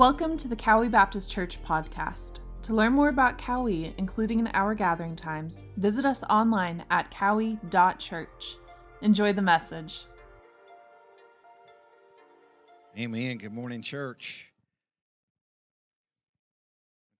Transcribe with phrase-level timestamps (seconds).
[0.00, 2.38] Welcome to the Cowie Baptist Church podcast.
[2.62, 8.56] To learn more about Cowie, including in our gathering times, visit us online at cowie.church.
[9.02, 10.06] Enjoy the message.
[12.98, 13.36] Amen.
[13.36, 14.50] Good morning, church.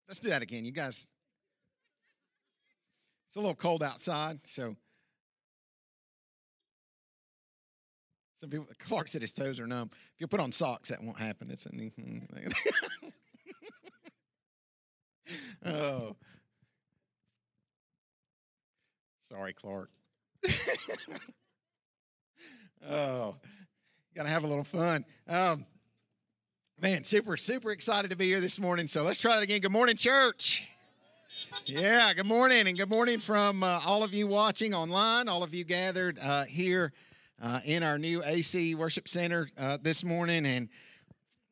[0.09, 0.65] Let's do that again.
[0.65, 1.07] You guys,
[3.29, 4.75] it's a little cold outside, so
[8.41, 9.91] some people, Clark said his toes are numb.
[9.93, 11.51] If you put on socks, that won't happen.
[11.51, 12.27] It's a new thing.
[15.67, 16.17] oh.
[19.29, 19.91] Sorry, Clark.
[22.89, 23.37] oh,
[24.17, 25.05] got to have a little fun.
[25.29, 25.67] Um,
[26.81, 28.89] man, super, super excited to be here this morning.
[28.89, 29.61] So let's try it again.
[29.61, 30.67] Good morning, church.
[31.65, 35.55] Yeah, good morning, and good morning from uh, all of you watching online, all of
[35.55, 36.93] you gathered uh, here
[37.41, 40.47] uh, in our new AC Worship Center uh, this morning.
[40.47, 40.69] And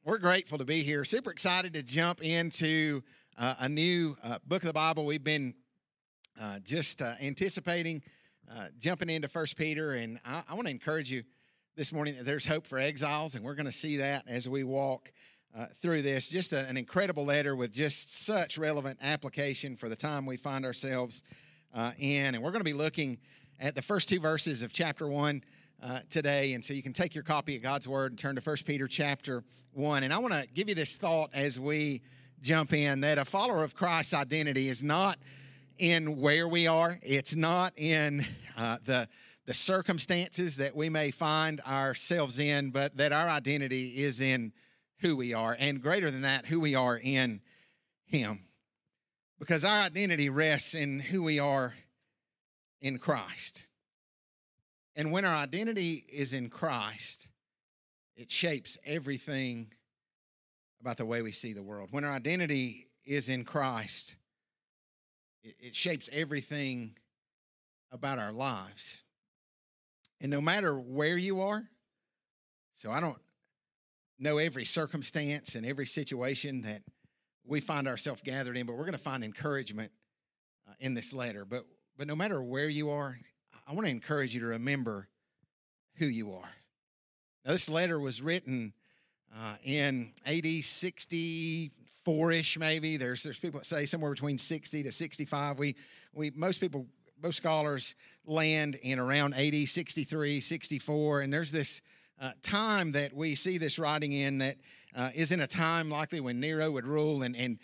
[0.05, 1.05] we're grateful to be here.
[1.05, 3.03] Super excited to jump into
[3.39, 5.05] uh, a new uh, book of the Bible.
[5.05, 5.55] We've been
[6.63, 8.03] just anticipating
[8.79, 11.25] jumping into First Peter, and I, I want to encourage you
[11.77, 14.65] this morning that there's hope for exiles, and we're going to see that as we
[14.65, 15.13] walk
[15.57, 16.29] uh, through this.
[16.29, 20.65] Just a, an incredible letter with just such relevant application for the time we find
[20.65, 21.23] ourselves
[21.75, 22.35] uh, in.
[22.35, 23.19] And we're going to be looking
[23.59, 25.43] at the first two verses of chapter 1
[25.83, 26.55] uh, today.
[26.55, 28.89] And so you can take your copy of God's Word and turn to 1 Peter
[28.89, 30.03] chapter 1.
[30.03, 32.03] And I want to give you this thought as we
[32.41, 35.19] jump in that a follower of Christ's identity is not
[35.79, 38.25] in where we are, it's not in
[38.57, 39.09] uh, the
[39.49, 44.53] the circumstances that we may find ourselves in, but that our identity is in
[45.01, 47.41] who we are, and greater than that, who we are in
[48.05, 48.45] Him.
[49.39, 51.73] Because our identity rests in who we are
[52.83, 53.65] in Christ.
[54.99, 57.29] And when our identity is in Christ,
[58.17, 59.69] it shapes everything
[60.81, 61.91] about the way we see the world.
[61.93, 64.17] When our identity is in Christ,
[65.45, 66.97] it, shapes everything
[67.93, 69.05] about our lives.
[70.21, 71.63] And no matter where you are,
[72.75, 73.19] so I don't
[74.19, 76.83] know every circumstance and every situation that
[77.47, 79.93] we find ourselves gathered in, but we're going to find encouragement
[80.69, 81.45] uh, in this letter.
[81.45, 81.67] But
[81.97, 83.17] but no matter where you are,
[83.69, 85.09] I want to encourage you to remember
[85.97, 86.51] who you are.
[87.45, 88.73] Now, this letter was written
[89.39, 92.97] uh, in AD 64 ish, maybe.
[92.97, 95.59] There's there's people that say somewhere between 60 to 65.
[95.59, 95.77] We
[96.15, 96.87] we most people
[97.23, 101.83] most scholars land in around AD 63, 64, and there's this
[102.23, 104.57] uh, time that we see this writing in that
[104.97, 107.59] uh, is in a time likely when Nero would rule and and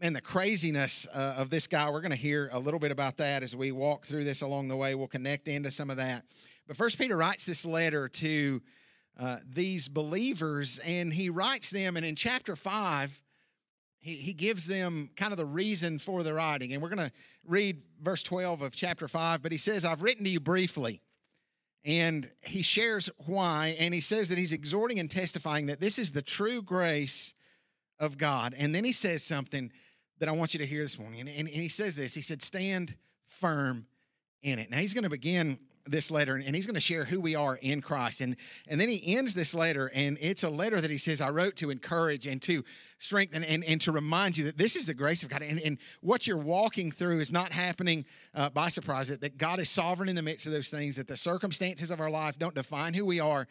[0.00, 1.90] and the craziness uh, of this guy.
[1.90, 4.68] We're going to hear a little bit about that as we walk through this along
[4.68, 4.94] the way.
[4.94, 6.24] We'll connect into some of that.
[6.66, 8.62] But First Peter writes this letter to
[9.18, 13.20] uh, these believers, and he writes them, and in chapter five.
[14.00, 16.72] He, he gives them kind of the reason for the writing.
[16.72, 17.12] And we're going to
[17.44, 19.42] read verse 12 of chapter 5.
[19.42, 21.02] But he says, I've written to you briefly
[21.84, 26.12] and he shares why, and he says that he's exhorting and testifying that this is
[26.12, 27.34] the true grace
[27.98, 28.54] of God.
[28.56, 29.72] And then he says something
[30.18, 31.20] that I want you to hear this morning.
[31.20, 32.94] And, and, and he says this He said, Stand
[33.26, 33.86] firm
[34.42, 34.70] in it.
[34.70, 35.58] Now he's going to begin
[35.90, 38.20] this letter and he's going to share who we are in Christ.
[38.20, 38.36] And,
[38.66, 41.56] and then he ends this letter, and it's a letter that he says, I wrote
[41.56, 42.64] to encourage and to
[42.98, 45.42] strengthen and, and to remind you that this is the grace of God.
[45.42, 48.04] And, and what you're walking through is not happening
[48.34, 51.08] uh, by surprise, that, that God is sovereign in the midst of those things, that
[51.08, 53.46] the circumstances of our life don't define who we are,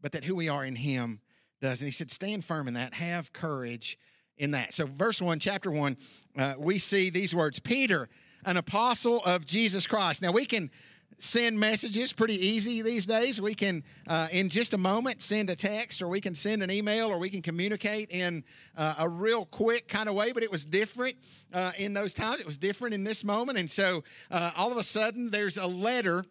[0.00, 1.20] but that who we are in him
[1.60, 1.80] does.
[1.80, 3.98] And he said, Stand firm in that, have courage
[4.38, 4.74] in that.
[4.74, 5.96] So, verse 1, chapter 1,
[6.36, 8.08] uh, we see these words Peter,
[8.44, 10.22] an apostle of Jesus Christ.
[10.22, 10.70] Now, we can
[11.18, 13.40] send messages pretty easy these days.
[13.40, 16.70] We can, uh, in just a moment, send a text or we can send an
[16.70, 18.44] email or we can communicate in
[18.76, 21.16] uh, a real quick kind of way, but it was different
[21.52, 22.40] uh, in those times.
[22.40, 23.58] It was different in this moment.
[23.58, 26.24] And so uh, all of a sudden, there's a letter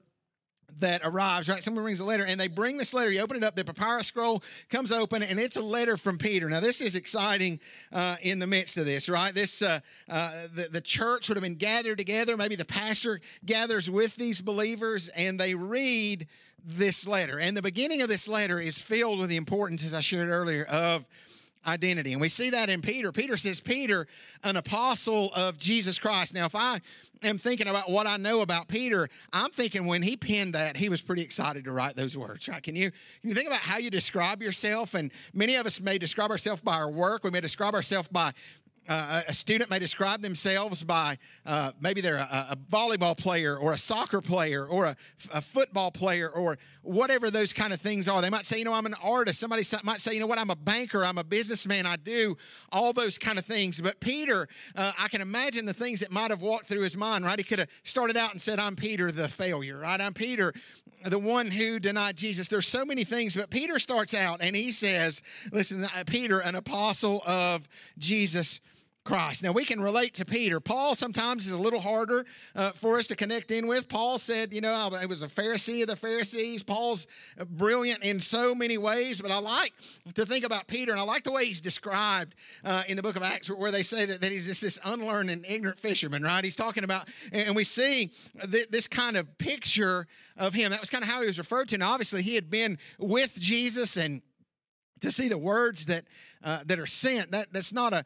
[0.80, 1.64] that arrives, right?
[1.64, 3.12] Someone brings a letter and they bring this letter.
[3.12, 6.50] You open it up, the papyrus scroll comes open, and it's a letter from Peter.
[6.50, 7.60] Now, this is exciting
[7.92, 9.34] uh, in the midst of this, right?
[9.34, 9.80] This, uh,
[10.10, 12.36] uh, the, the church would have been gathered together.
[12.36, 16.28] Maybe the pastor gathers with these believers and they read
[16.66, 17.40] this letter.
[17.40, 20.64] And the beginning of this letter is filled with the importance, as I shared earlier,
[20.66, 21.06] of
[21.66, 22.12] identity.
[22.12, 23.12] And we see that in Peter.
[23.12, 24.08] Peter says, Peter,
[24.44, 26.34] an apostle of Jesus Christ.
[26.34, 26.82] Now, if I
[27.24, 30.90] am thinking about what I know about Peter, I'm thinking when he penned that, he
[30.90, 32.62] was pretty excited to write those words, right?
[32.62, 32.92] Can you,
[33.22, 34.94] can you think about how you describe yourself?
[34.94, 37.24] And many of us may describe ourselves by our work.
[37.24, 38.34] We may describe ourselves by
[38.88, 43.72] uh, a student may describe themselves by uh, maybe they're a, a, volleyball player or
[43.72, 44.96] a soccer player or a,
[45.32, 48.22] a, football player or whatever those kind of things are.
[48.22, 49.40] They might say, you know, I'm an artist.
[49.40, 52.36] Somebody might say, you know what, I'm a banker, I'm a businessman, I do
[52.74, 53.80] all those kind of things.
[53.80, 57.24] But Peter, uh, I can imagine the things that might have walked through his mind,
[57.24, 57.40] right?
[57.40, 60.00] He could have started out and said, I'm Peter the failure, right?
[60.00, 60.54] I'm Peter
[61.06, 62.48] the one who denied Jesus.
[62.48, 65.22] There's so many things, but Peter starts out and he says,
[65.52, 68.62] listen, uh, Peter, an apostle of Jesus
[69.04, 69.44] Christ.
[69.44, 70.62] Now, we can relate to Peter.
[70.62, 73.90] Paul sometimes is a little harder uh, for us to connect in with.
[73.90, 76.64] Paul said, you know, I was a Pharisee of the Pharisees.
[76.64, 77.06] Paul's
[77.50, 79.74] brilliant in so many ways, but I like
[80.14, 83.18] to think about Peter, and I like the way he's described uh, in the book
[83.18, 86.44] of Acts, where they say that, that he's just this unlearned and ignorant fisherman, right?
[86.44, 88.14] He's talking about, and we see
[88.50, 90.08] th- this kind of picture
[90.38, 90.72] of him.
[90.72, 91.76] That was kind of how he was referred to.
[91.76, 94.22] And obviously, he had been with Jesus and
[95.02, 96.06] to see the words that
[96.44, 97.32] uh, that are sent.
[97.32, 98.06] That that's not a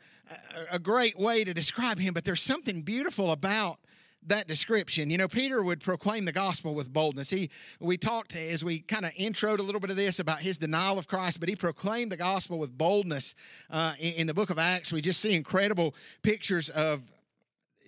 [0.71, 3.79] a great way to describe him, but there's something beautiful about
[4.27, 5.09] that description.
[5.09, 7.29] You know, Peter would proclaim the gospel with boldness.
[7.29, 10.57] He we talked as we kind of introed a little bit of this about his
[10.57, 13.35] denial of Christ, but he proclaimed the gospel with boldness.
[13.69, 17.01] Uh, in, in the book of Acts, we just see incredible pictures of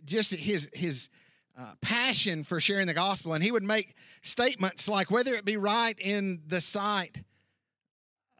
[0.05, 1.09] just his his
[1.57, 5.57] uh, passion for sharing the gospel, and he would make statements like, "Whether it be
[5.57, 7.23] right in the sight."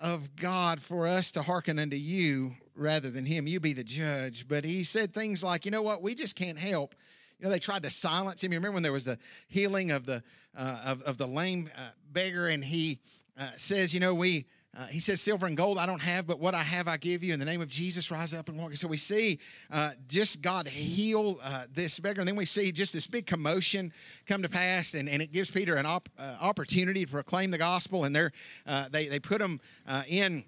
[0.02, 3.48] of God for us to hearken unto you rather than him.
[3.48, 4.48] You be the judge.
[4.48, 6.96] But he said things like, you know what, we just can't help.
[7.40, 8.52] You know, they tried to silence him.
[8.52, 9.18] You remember when there was the
[9.48, 10.24] healing of the
[10.58, 13.00] uh, of, of the lame uh, beggar, and he
[13.40, 14.46] uh, says, you know, we
[14.78, 17.24] uh, he says, Silver and gold I don't have, but what I have I give
[17.24, 17.34] you.
[17.34, 18.76] In the name of Jesus, rise up and walk.
[18.78, 19.40] So we see
[19.72, 22.22] uh, just God heal uh, this beggar.
[22.22, 23.92] And then we see just this big commotion
[24.28, 24.94] come to pass.
[24.94, 26.08] And, and it gives Peter an op-
[26.40, 28.06] opportunity to proclaim the gospel.
[28.06, 28.32] And they're,
[28.68, 29.60] uh, they, they put him
[30.08, 30.46] in,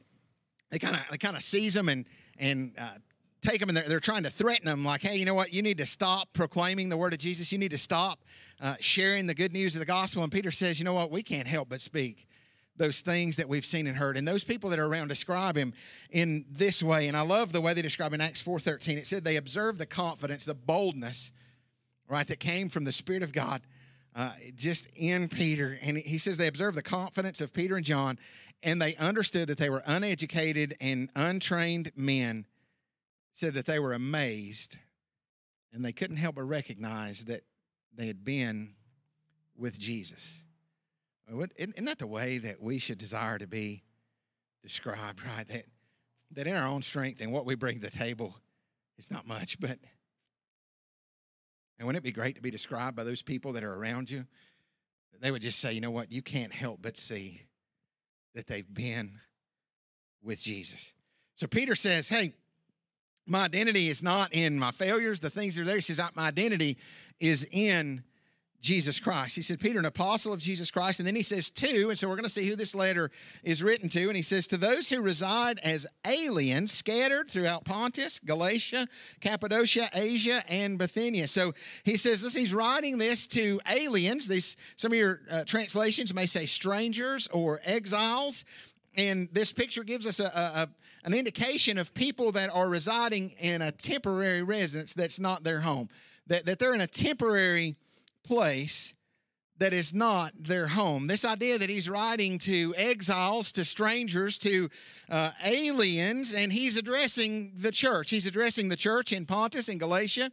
[0.71, 2.05] they kind of they kind of seize them and,
[2.39, 2.73] and
[3.41, 5.53] take them and they're, they're trying to threaten them like, hey, you know what?
[5.53, 7.51] You need to stop proclaiming the word of Jesus.
[7.51, 8.19] You need to stop
[8.79, 10.23] sharing the good news of the gospel.
[10.23, 11.11] And Peter says, you know what?
[11.11, 12.27] We can't help but speak
[12.77, 14.17] those things that we've seen and heard.
[14.17, 15.73] And those people that are around describe him
[16.09, 17.07] in this way.
[17.07, 18.97] And I love the way they describe in Acts 4:13.
[18.97, 21.31] It said they observed the confidence, the boldness,
[22.07, 23.61] right, that came from the Spirit of God
[24.15, 25.77] uh, just in Peter.
[25.81, 28.17] And he says they observed the confidence of Peter and John,
[28.63, 32.45] and they understood that they were uneducated and untrained men.
[33.33, 34.77] Said that they were amazed,
[35.71, 37.43] and they couldn't help but recognize that
[37.95, 38.73] they had been
[39.55, 40.43] with Jesus.
[41.57, 43.83] Isn't that the way that we should desire to be
[44.61, 45.47] described, right?
[45.47, 45.65] That,
[46.31, 48.35] that in our own strength and what we bring to the table
[48.97, 49.79] is not much, but
[51.79, 54.27] and wouldn't it be great to be described by those people that are around you?
[55.19, 57.41] They would just say, you know what, you can't help but see
[58.35, 59.19] that they've been
[60.23, 60.93] with Jesus.
[61.35, 62.33] So Peter says, hey,
[63.25, 65.75] my identity is not in my failures, the things that are there.
[65.75, 66.77] He says, my identity
[67.19, 68.03] is in
[68.61, 69.35] Jesus Christ.
[69.35, 70.99] He said, Peter, an apostle of Jesus Christ.
[70.99, 71.89] And then he says, two.
[71.89, 73.09] And so we're going to see who this letter
[73.43, 74.07] is written to.
[74.07, 78.87] And he says, to those who reside as aliens scattered throughout Pontus, Galatia,
[79.19, 81.27] Cappadocia, Asia, and Bithynia.
[81.27, 81.53] So
[81.83, 84.27] he says, this, he's writing this to aliens.
[84.27, 88.45] These, some of your uh, translations may say strangers or exiles.
[88.95, 90.69] And this picture gives us a, a
[91.03, 95.89] an indication of people that are residing in a temporary residence that's not their home,
[96.27, 97.75] that, that they're in a temporary
[98.23, 98.93] place
[99.61, 101.05] that is not their home.
[101.05, 104.69] This idea that he's writing to exiles, to strangers, to
[105.07, 108.09] uh, aliens, and he's addressing the church.
[108.09, 110.31] He's addressing the church in Pontus in Galatia,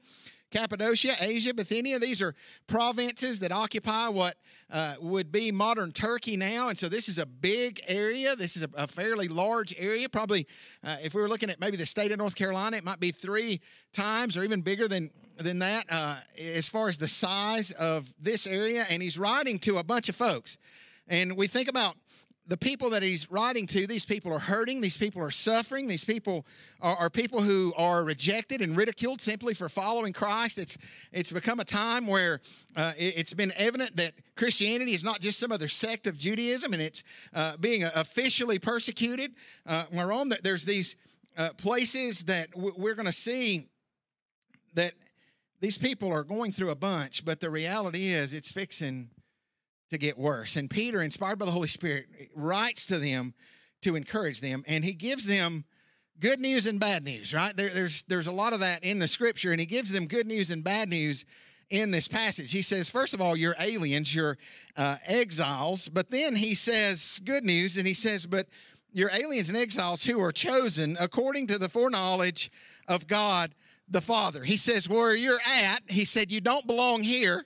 [0.50, 1.98] Cappadocia, Asia, Bithynia.
[1.98, 2.34] These are
[2.68, 4.36] provinces that occupy what
[4.70, 6.70] uh, would be modern Turkey now.
[6.70, 8.34] And so this is a big area.
[8.34, 10.08] This is a, a fairly large area.
[10.08, 10.46] Probably,
[10.82, 13.10] uh, if we were looking at maybe the state of North Carolina, it might be
[13.10, 13.60] three
[13.92, 18.46] times or even bigger than, than that uh, as far as the size of this
[18.46, 18.84] area.
[18.90, 20.58] And he's writing to a bunch of folks.
[21.06, 21.96] And we think about
[22.48, 26.04] the people that he's writing to, these people are hurting, these people are suffering, these
[26.04, 26.46] people
[26.80, 30.58] are, are, people who are rejected and ridiculed simply for following Christ.
[30.58, 30.78] It's,
[31.12, 32.40] it's become a time where
[32.74, 36.72] uh, it, has been evident that Christianity is not just some other sect of Judaism
[36.72, 37.04] and it's
[37.34, 39.34] uh, being officially persecuted.
[39.66, 40.96] Uh, we're on that, there's these
[41.36, 43.68] uh, places that we're going to see
[44.72, 44.94] that
[45.60, 49.10] these people are going through a bunch, but the reality is it's fixing
[49.90, 50.56] to get worse.
[50.56, 53.34] And Peter, inspired by the Holy Spirit, writes to them
[53.82, 55.64] to encourage them, and he gives them
[56.20, 57.56] good news and bad news, right?
[57.56, 60.26] There, there's, there's a lot of that in the scripture, and he gives them good
[60.26, 61.24] news and bad news
[61.70, 62.50] in this passage.
[62.50, 64.38] He says, first of all, you're aliens, you're
[64.76, 68.48] uh, exiles, but then he says good news, and he says, but
[68.92, 72.50] you're aliens and exiles who are chosen according to the foreknowledge
[72.88, 73.54] of God
[73.90, 74.44] the Father.
[74.44, 77.44] He says, Where you're at, he said, You don't belong here.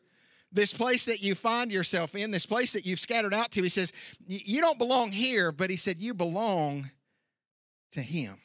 [0.55, 3.71] This place that you find yourself in, this place that you've scattered out to, he
[3.71, 3.93] says,
[4.27, 6.91] You don't belong here, but he said, You belong
[7.93, 8.42] to him.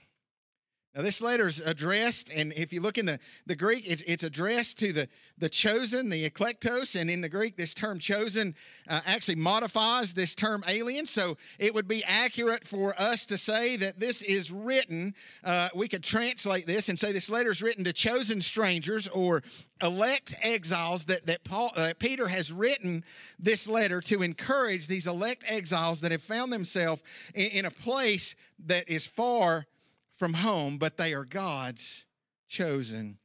[0.97, 4.23] Now, this letter is addressed, and if you look in the, the Greek, it's, it's
[4.23, 8.55] addressed to the, the chosen, the eklektos, and in the Greek, this term chosen
[8.87, 11.05] uh, actually modifies this term alien.
[11.05, 15.13] So it would be accurate for us to say that this is written,
[15.43, 19.43] uh, we could translate this and say this letter is written to chosen strangers or
[19.83, 23.03] elect exiles, that, that Paul, uh, Peter has written
[23.37, 27.03] this letter to encourage these elect exiles that have found themselves
[27.35, 28.33] in, in a place
[28.65, 29.67] that is far
[30.17, 32.05] from home, but they are God's
[32.47, 33.19] chosen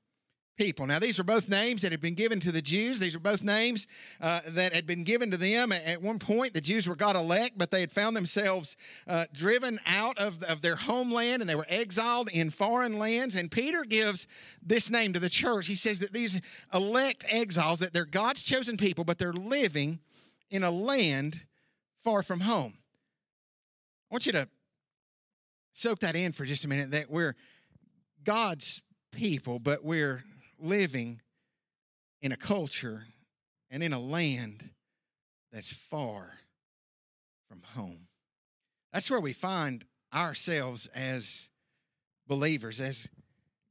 [0.56, 0.86] people.
[0.86, 3.00] Now, these are both names that had been given to the Jews.
[3.00, 3.86] These are both names
[4.20, 5.72] uh, that had been given to them.
[5.72, 8.76] At one point, the Jews were God elect, but they had found themselves
[9.08, 13.34] uh, driven out of, of their homeland and they were exiled in foreign lands.
[13.34, 14.26] And Peter gives
[14.62, 15.66] this name to the church.
[15.66, 16.40] He says that these
[16.72, 19.98] elect exiles, that they're God's chosen people, but they're living
[20.50, 21.44] in a land
[22.04, 22.74] far from home.
[24.10, 24.48] I want you to
[25.72, 27.34] soak that in for just a minute that we're
[28.24, 30.22] God's people, but we're
[30.58, 31.20] living
[32.20, 33.04] in a culture
[33.70, 34.70] and in a land
[35.52, 36.32] that's far
[37.48, 38.06] from home.
[38.92, 41.48] That's where we find ourselves as
[42.26, 43.08] believers, as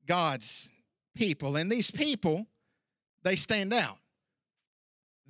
[0.06, 0.70] God's
[1.16, 1.56] people.
[1.56, 2.48] And these people,
[3.24, 3.98] they stand out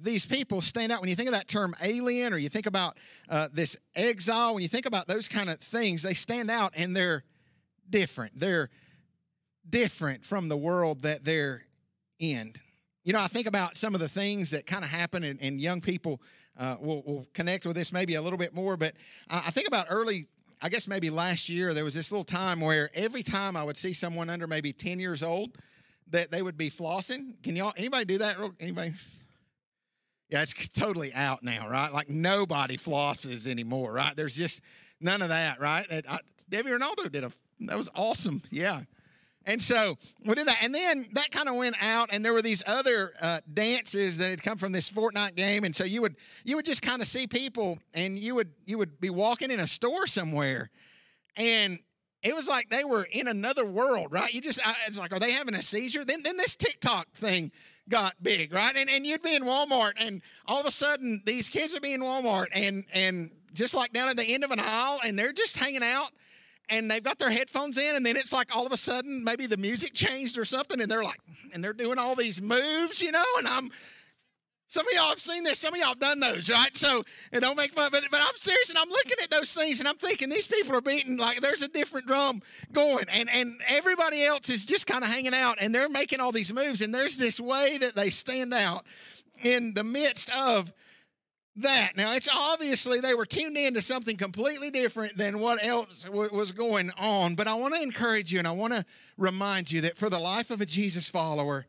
[0.03, 1.01] these people stand out.
[1.01, 2.98] When you think of that term alien or you think about
[3.29, 6.96] uh, this exile, when you think about those kind of things, they stand out and
[6.96, 7.24] they're
[7.89, 8.39] different.
[8.39, 8.70] They're
[9.70, 11.63] different from the world that they're
[12.20, 12.53] in.
[13.03, 15.60] You know, I think about some of the things that kind of happen, and, and
[15.60, 16.22] young people
[16.60, 18.77] uh, will, will, connect with this maybe a little bit more.
[18.77, 18.93] But
[19.29, 20.27] I, I think about early,
[20.62, 23.77] I guess maybe last year, there was this little time where every time I would
[23.77, 25.58] see someone under maybe 10 years old,
[26.12, 27.41] that they would be flossing.
[27.41, 28.38] Can y'all, anybody do that?
[28.60, 28.93] Anybody?
[30.31, 31.93] Yeah, it's totally out now, right?
[31.93, 34.15] Like nobody flosses anymore, right?
[34.15, 34.61] There's just
[35.00, 35.85] none of that, right?
[36.09, 36.19] I,
[36.50, 38.81] Debbie Ronaldo did a that was awesome, yeah.
[39.45, 42.43] And so we did that, and then that kind of went out, and there were
[42.43, 46.15] these other uh, dances that had come from this Fortnite game, and so you would
[46.43, 49.59] you would just kind of see people, and you would you would be walking in
[49.59, 50.69] a store somewhere,
[51.38, 51.79] and
[52.21, 54.31] it was like they were in another world, right?
[54.31, 56.05] You just it's like, are they having a seizure?
[56.05, 57.51] Then then this TikTok thing
[57.89, 58.75] got big, right?
[58.75, 61.93] And and you'd be in Walmart, and all of a sudden these kids would be
[61.93, 65.33] in Walmart, and and just like down at the end of an aisle, and they're
[65.33, 66.09] just hanging out,
[66.69, 69.45] and they've got their headphones in, and then it's like all of a sudden maybe
[69.45, 71.19] the music changed or something, and they're like,
[71.53, 73.71] and they're doing all these moves, you know, and I'm
[74.71, 75.59] some of y'all have seen this.
[75.59, 76.75] Some of y'all have done those, right?
[76.77, 79.79] So it don't make fun, but but I'm serious, and I'm looking at those things,
[79.79, 83.59] and I'm thinking these people are beating like there's a different drum going, and and
[83.67, 86.95] everybody else is just kind of hanging out, and they're making all these moves, and
[86.95, 88.83] there's this way that they stand out
[89.43, 90.71] in the midst of
[91.57, 91.97] that.
[91.97, 96.53] Now it's obviously they were tuned in to something completely different than what else was
[96.53, 98.85] going on, but I want to encourage you, and I want to
[99.17, 101.65] remind you that for the life of a Jesus follower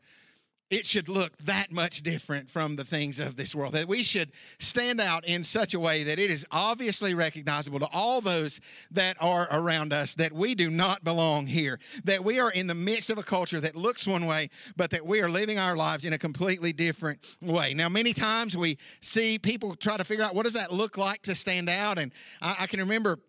[0.73, 3.73] it should look that much different from the things of this world.
[3.73, 7.87] That we should stand out in such a way that it is obviously recognizable to
[7.93, 11.79] all those that are around us that we do not belong here.
[12.05, 15.05] That we are in the midst of a culture that looks one way, but that
[15.05, 17.75] we are living our lives in a completely different way.
[17.75, 21.21] Now, many times we see people try to figure out what does that look like
[21.23, 21.99] to stand out.
[21.99, 22.11] And
[22.41, 23.19] I, I can remember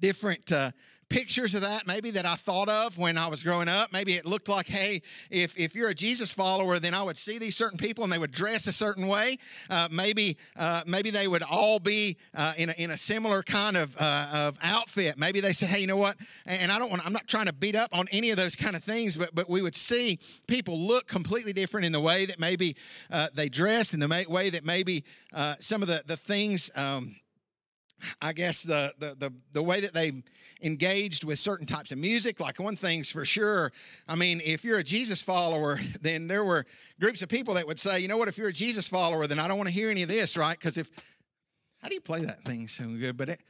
[0.00, 0.72] different uh,
[1.08, 3.92] pictures of that maybe that I thought of when I was growing up.
[3.92, 7.38] Maybe it looked like, hey, if, if you're a Jesus follower, then I would see
[7.38, 9.38] these certain people and they would dress a certain way.
[9.70, 13.76] Uh, maybe uh, maybe they would all be uh, in, a, in a similar kind
[13.76, 15.18] of, uh, of outfit.
[15.18, 16.16] Maybe they said, hey, you know what?
[16.46, 18.76] And I don't want, I'm not trying to beat up on any of those kind
[18.76, 22.38] of things, but, but we would see people look completely different in the way that
[22.38, 22.76] maybe
[23.10, 27.16] uh, they dressed, in the way that maybe uh, some of the, the things, um,
[28.22, 30.22] I guess the, the, the, the way that they
[30.62, 32.40] engaged with certain types of music.
[32.40, 33.72] Like one thing's for sure,
[34.06, 36.66] I mean, if you're a Jesus follower, then there were
[37.00, 39.38] groups of people that would say, you know what, if you're a Jesus follower, then
[39.38, 40.58] I don't want to hear any of this, right?
[40.58, 40.88] Because if,
[41.80, 43.16] how do you play that thing so good?
[43.16, 43.40] But it,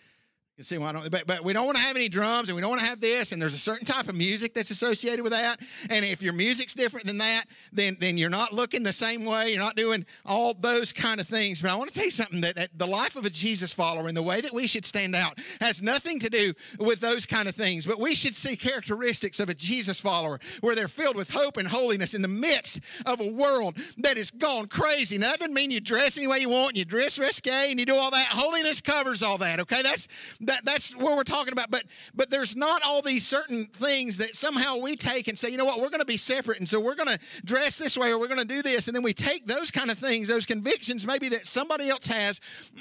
[0.59, 2.57] you see why I don't, but, but we don't want to have any drums and
[2.57, 3.31] we don't want to have this.
[3.31, 5.61] And there's a certain type of music that's associated with that.
[5.89, 9.51] And if your music's different than that, then, then you're not looking the same way.
[9.51, 11.63] You're not doing all those kind of things.
[11.63, 14.09] But I want to tell you something that, that the life of a Jesus follower
[14.09, 17.49] and the way that we should stand out has nothing to do with those kind
[17.49, 17.87] of things.
[17.87, 21.69] But we should see characteristics of a Jesus follower where they're filled with hope and
[21.69, 25.19] holiness in the midst of a world that is gone crazy.
[25.19, 27.79] Now, that doesn't mean you dress any way you want and you dress risque and
[27.79, 28.27] you do all that.
[28.27, 29.83] Holiness covers all that, okay?
[29.83, 30.09] That's
[30.49, 31.71] that, that's where we're talking about.
[31.71, 35.57] But but there's not all these certain things that somehow we take and say, you
[35.57, 38.11] know what, we're going to be separate, and so we're going to dress this way
[38.11, 40.47] or we're going to do this, and then we take those kind of things, those
[40.47, 42.41] convictions maybe that somebody else has,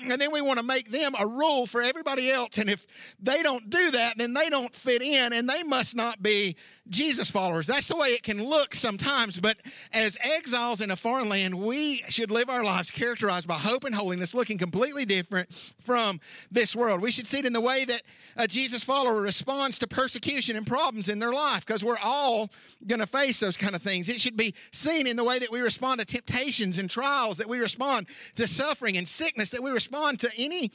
[0.10, 2.58] and then we want to make them a rule for everybody else.
[2.58, 2.86] And if
[3.22, 6.56] they don't do that, then they don't fit in, and they must not be
[6.90, 7.68] Jesus followers.
[7.68, 9.40] That's the way it can look sometimes.
[9.40, 9.58] But
[9.94, 13.94] as exiles in a foreign land, we should live our lives characterized by hope and
[13.94, 15.50] holiness, looking completely different
[15.84, 16.20] from
[16.52, 17.02] this world.
[17.02, 18.02] We should see it in the way that
[18.36, 22.50] a Jesus follower responds to persecution and problems in their life, because we're all
[22.86, 24.10] going to face those kind of things.
[24.10, 27.50] It should be seen in the way that we respond to temptations and trials, that
[27.50, 30.72] we respond to suffering and sickness, that we respond to any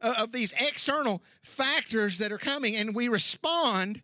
[0.00, 4.02] uh, of these external factors that are coming, and we respond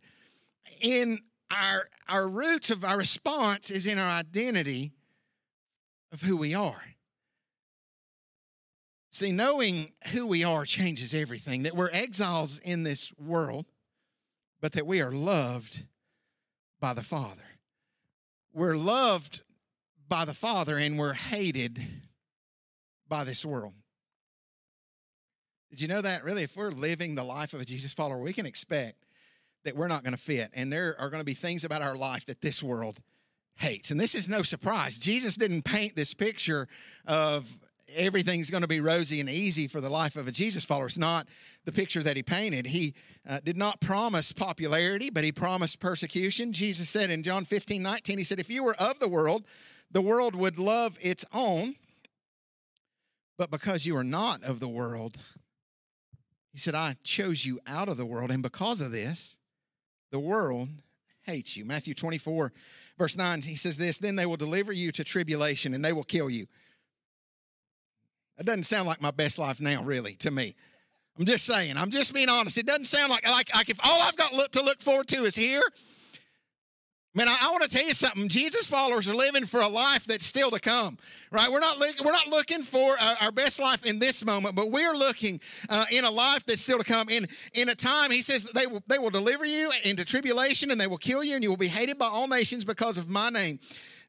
[0.81, 1.19] in
[1.53, 4.93] our, our roots of our response is in our identity
[6.13, 6.83] of who we are.
[9.11, 13.67] See, knowing who we are changes everything, that we're exiles in this world,
[14.61, 15.85] but that we are loved
[16.81, 17.43] by the Father.
[18.55, 19.43] We're loved
[20.09, 21.85] by the Father and we're hated
[23.09, 23.75] by this world.
[25.71, 26.25] Did you know that?
[26.25, 29.02] Really, if we're living the life of a Jesus follower, we can expect
[29.65, 30.51] that we're not going to fit.
[30.55, 32.99] And there are going to be things about our life that this world
[33.57, 33.91] hates.
[33.91, 34.99] And this is no surprise.
[34.99, 36.69] Jesus didn't paint this picture
[37.07, 37.47] of
[37.95, 40.87] everything's going to be rosy and easy for the life of a Jesus follower.
[40.87, 41.27] It's not
[41.65, 42.67] the picture that he painted.
[42.67, 42.95] He
[43.29, 46.53] uh, did not promise popularity, but he promised persecution.
[46.53, 49.45] Jesus said in John 15, 19, he said, If you were of the world,
[49.91, 51.75] the world would love its own.
[53.39, 55.17] But because you are not of the world,
[56.53, 58.31] he said, I chose you out of the world.
[58.31, 59.37] And because of this,
[60.13, 60.69] the world
[61.23, 61.65] hates you.
[61.65, 62.53] Matthew 24,
[62.99, 66.05] verse 9, he says this Then they will deliver you to tribulation and they will
[66.05, 66.47] kill you.
[68.37, 70.55] That doesn't sound like my best life now, really, to me.
[71.19, 72.57] I'm just saying, I'm just being honest.
[72.57, 75.25] It doesn't sound like, like, like if all I've got look, to look forward to
[75.25, 75.63] is here,
[77.15, 78.27] Man, I, I want to tell you something.
[78.27, 80.97] Jesus followers are living for a life that's still to come,
[81.31, 81.51] right?
[81.51, 84.71] We're not look, we're not looking for uh, our best life in this moment, but
[84.71, 85.39] we're looking
[85.69, 87.11] uh, in a life that's still to come.
[87.11, 90.81] In in a time, he says they will they will deliver you into tribulation and
[90.81, 93.29] they will kill you, and you will be hated by all nations because of my
[93.29, 93.61] name.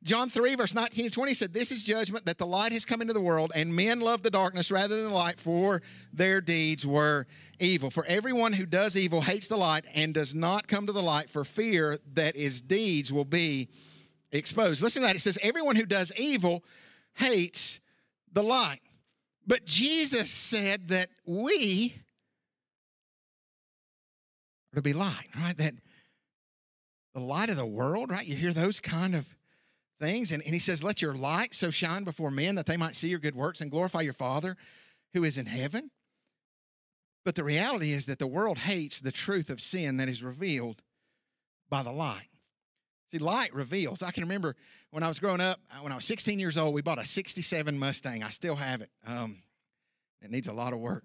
[0.03, 2.99] John 3, verse 19 and 20 said, This is judgment that the light has come
[2.99, 6.85] into the world, and men love the darkness rather than the light, for their deeds
[6.85, 7.25] were
[7.59, 7.89] evil.
[7.89, 11.29] For everyone who does evil hates the light and does not come to the light
[11.29, 13.69] for fear that his deeds will be
[14.33, 14.81] exposed.
[14.81, 15.15] Listen to that.
[15.15, 16.65] It says, Everyone who does evil
[17.13, 17.79] hates
[18.33, 18.81] the light.
[19.47, 21.95] But Jesus said that we
[24.73, 25.57] are to be light, right?
[25.57, 25.75] That
[27.13, 28.25] the light of the world, right?
[28.25, 29.25] You hear those kind of
[29.99, 30.31] things.
[30.31, 33.09] And, and he says, Let your light so shine before men that they might see
[33.09, 34.57] your good works and glorify your Father
[35.13, 35.91] who is in heaven.
[37.25, 40.81] But the reality is that the world hates the truth of sin that is revealed
[41.69, 42.27] by the light.
[43.11, 44.01] See, light reveals.
[44.01, 44.55] I can remember
[44.91, 47.77] when I was growing up, when I was 16 years old, we bought a 67
[47.77, 48.23] Mustang.
[48.23, 48.89] I still have it.
[49.05, 49.37] Um,
[50.21, 51.03] it needs a lot of work.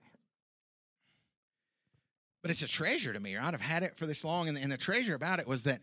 [2.43, 3.53] But it's a treasure to me, right?
[3.53, 4.49] I've had it for this long.
[4.49, 5.81] And, and the treasure about it was that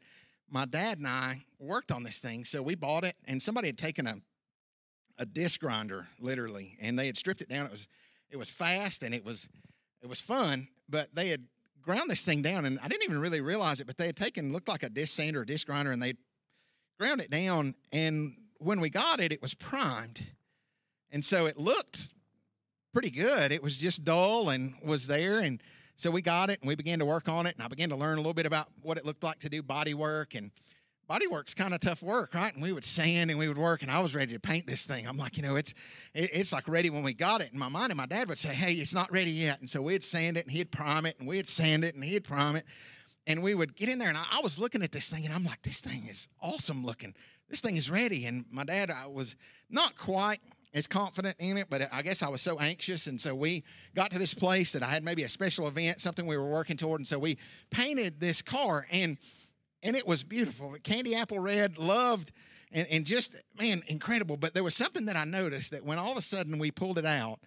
[0.49, 2.45] my dad and I worked on this thing.
[2.45, 4.15] So we bought it, and somebody had taken a
[5.17, 7.65] a disc grinder, literally, and they had stripped it down.
[7.65, 7.87] It was
[8.29, 9.47] it was fast and it was
[10.01, 11.45] it was fun, but they had
[11.81, 13.87] ground this thing down, and I didn't even really realize it.
[13.87, 16.13] But they had taken looked like a disc sander, a disc grinder, and they
[16.99, 17.75] ground it down.
[17.91, 20.25] And when we got it, it was primed,
[21.11, 22.09] and so it looked
[22.93, 23.51] pretty good.
[23.51, 25.61] It was just dull and was there, and
[25.97, 27.95] so we got it and we began to work on it, and I began to
[27.95, 30.35] learn a little bit about what it looked like to do body work.
[30.35, 30.51] And
[31.07, 32.53] body work's kind of tough work, right?
[32.53, 34.85] And we would sand and we would work, and I was ready to paint this
[34.85, 35.07] thing.
[35.07, 35.73] I'm like, you know, it's
[36.13, 37.53] it's like ready when we got it.
[37.53, 39.59] In my mind, and my dad would say, hey, it's not ready yet.
[39.59, 42.23] And so we'd sand it and he'd prime it, and we'd sand it and he'd
[42.23, 42.65] prime it.
[43.27, 45.33] And we would get in there, and I, I was looking at this thing, and
[45.33, 47.15] I'm like, this thing is awesome looking.
[47.49, 48.25] This thing is ready.
[48.25, 49.35] And my dad, I was
[49.69, 50.41] not quite
[50.75, 53.07] as confident in it, but I guess I was so anxious.
[53.07, 53.63] And so we
[53.95, 56.75] got to this place that I had maybe a special event, something we were working
[56.75, 56.99] toward.
[56.99, 57.37] And so we
[57.71, 59.17] painted this car and
[59.81, 60.75] and it was beautiful.
[60.83, 62.31] Candy apple red, loved
[62.71, 64.35] and, and just man, incredible.
[64.35, 66.97] But there was something that I noticed that when all of a sudden we pulled
[66.97, 67.39] it out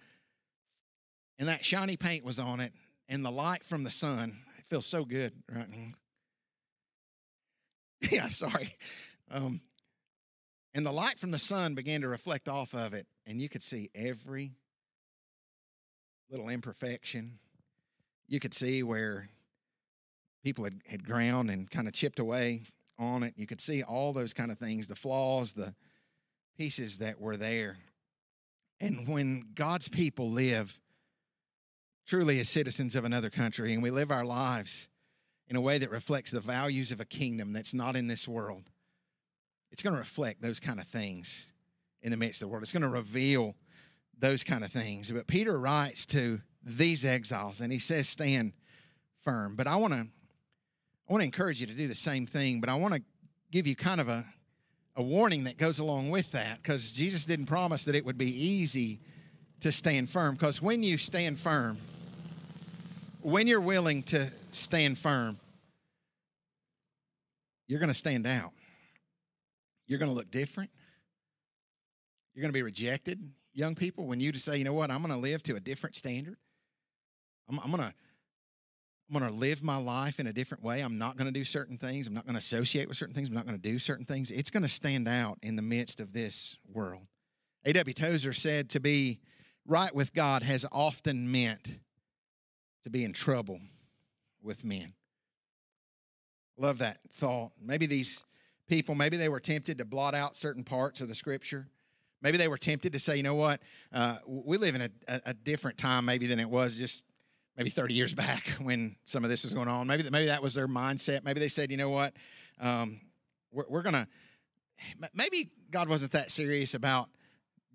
[1.37, 2.73] and that shiny paint was on it
[3.07, 5.67] and the light from the sun, it feels so good right
[8.11, 8.75] yeah, sorry.
[9.29, 9.61] Um,
[10.73, 13.63] and the light from the sun began to reflect off of it, and you could
[13.63, 14.51] see every
[16.29, 17.39] little imperfection.
[18.27, 19.27] You could see where
[20.43, 22.63] people had, had ground and kind of chipped away
[22.97, 23.33] on it.
[23.35, 25.73] You could see all those kind of things, the flaws, the
[26.57, 27.77] pieces that were there.
[28.79, 30.77] And when God's people live
[32.05, 34.87] truly as citizens of another country and we live our lives
[35.47, 38.69] in a way that reflects the values of a kingdom that's not in this world,
[39.71, 41.47] it's going to reflect those kind of things
[42.01, 42.63] in the midst of the world.
[42.63, 43.55] It's going to reveal
[44.17, 45.11] those kind of things.
[45.11, 48.53] But Peter writes to these exiles and he says, Stand
[49.23, 49.55] firm.
[49.55, 50.07] But I want to.
[51.07, 53.01] I want to encourage you to do the same thing, but I want to
[53.49, 54.23] give you kind of a,
[54.95, 58.29] a warning that goes along with that because Jesus didn't promise that it would be
[58.29, 58.99] easy
[59.61, 60.35] to stand firm.
[60.35, 61.79] Because when you stand firm,
[63.21, 65.39] when you're willing to stand firm,
[67.67, 68.51] you're going to stand out.
[69.89, 70.69] You're going to look different.
[72.33, 73.19] You're going to be rejected,
[73.53, 75.59] young people, when you just say, you know what, I'm going to live to a
[75.59, 76.37] different standard.
[77.49, 77.93] I'm, I'm going to.
[79.11, 80.81] I'm going to live my life in a different way.
[80.81, 82.05] I'm not going to do certain things.
[82.05, 83.27] I'm not going to associate with certain things.
[83.27, 84.29] I'm not going to do certain things.
[84.29, 87.07] It's going to stand out in the midst of this world.
[87.65, 87.91] A.W.
[87.95, 89.19] Tozer said to be
[89.65, 91.79] right with God has often meant
[92.83, 93.59] to be in trouble
[94.43, 94.93] with men.
[96.55, 97.51] Love that thought.
[97.59, 98.23] Maybe these
[98.69, 101.67] people, maybe they were tempted to blot out certain parts of the scripture.
[102.21, 103.61] Maybe they were tempted to say, you know what,
[103.93, 107.01] uh, we live in a, a, different time maybe than it was just
[107.57, 109.87] maybe 30 years back when some of this was going on.
[109.87, 111.23] Maybe, maybe that was their mindset.
[111.23, 112.13] Maybe they said, you know what,
[112.59, 113.01] um,
[113.51, 114.07] we're, we're going to,
[115.13, 117.09] maybe God wasn't that serious about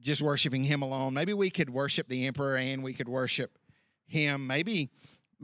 [0.00, 1.14] just worshiping Him alone.
[1.14, 3.58] Maybe we could worship the emperor and we could worship
[4.06, 4.46] Him.
[4.46, 4.90] Maybe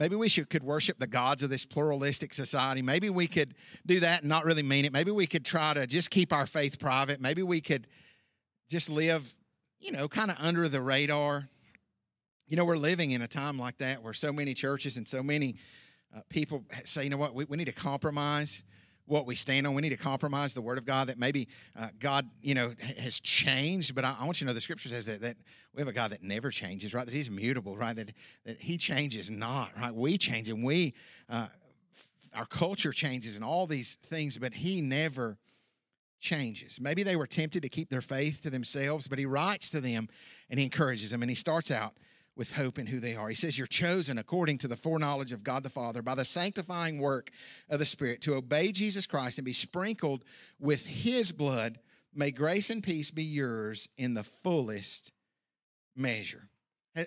[0.01, 2.81] maybe we should could worship the gods of this pluralistic society.
[2.81, 3.53] Maybe we could
[3.85, 4.91] do that and not really mean it.
[4.91, 7.21] Maybe we could try to just keep our faith private.
[7.21, 7.85] Maybe we could
[8.67, 9.31] just live,
[9.79, 11.47] you know, kind of under the radar.
[12.47, 15.21] You know, we're living in a time like that where so many churches and so
[15.21, 15.57] many
[16.17, 18.63] uh, people say, you know what, we, we need to compromise
[19.11, 19.73] what we stand on.
[19.73, 23.19] We need to compromise the word of God that maybe uh, God, you know, has
[23.19, 23.93] changed.
[23.93, 25.35] But I, I, want you to know the scripture says that, that
[25.75, 27.05] we have a God that never changes, right?
[27.05, 27.93] That he's immutable, right?
[27.93, 28.13] That,
[28.45, 29.93] that he changes not, right?
[29.93, 30.93] We change and we,
[31.29, 31.47] uh,
[32.33, 35.37] our culture changes and all these things, but he never
[36.21, 36.79] changes.
[36.79, 40.07] Maybe they were tempted to keep their faith to themselves, but he writes to them
[40.49, 41.21] and he encourages them.
[41.21, 41.97] And he starts out
[42.35, 43.29] with hope in who they are.
[43.29, 46.99] He says, You're chosen according to the foreknowledge of God the Father by the sanctifying
[46.99, 47.31] work
[47.69, 50.23] of the Spirit to obey Jesus Christ and be sprinkled
[50.59, 51.79] with his blood.
[52.13, 55.11] May grace and peace be yours in the fullest
[55.95, 56.49] measure.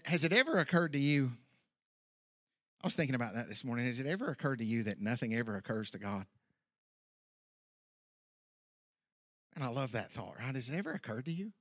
[0.04, 1.32] Has it ever occurred to you?
[2.82, 3.86] I was thinking about that this morning.
[3.86, 6.26] Has it ever occurred to you that nothing ever occurs to God?
[9.54, 10.54] And I love that thought, right?
[10.54, 11.52] Has it ever occurred to you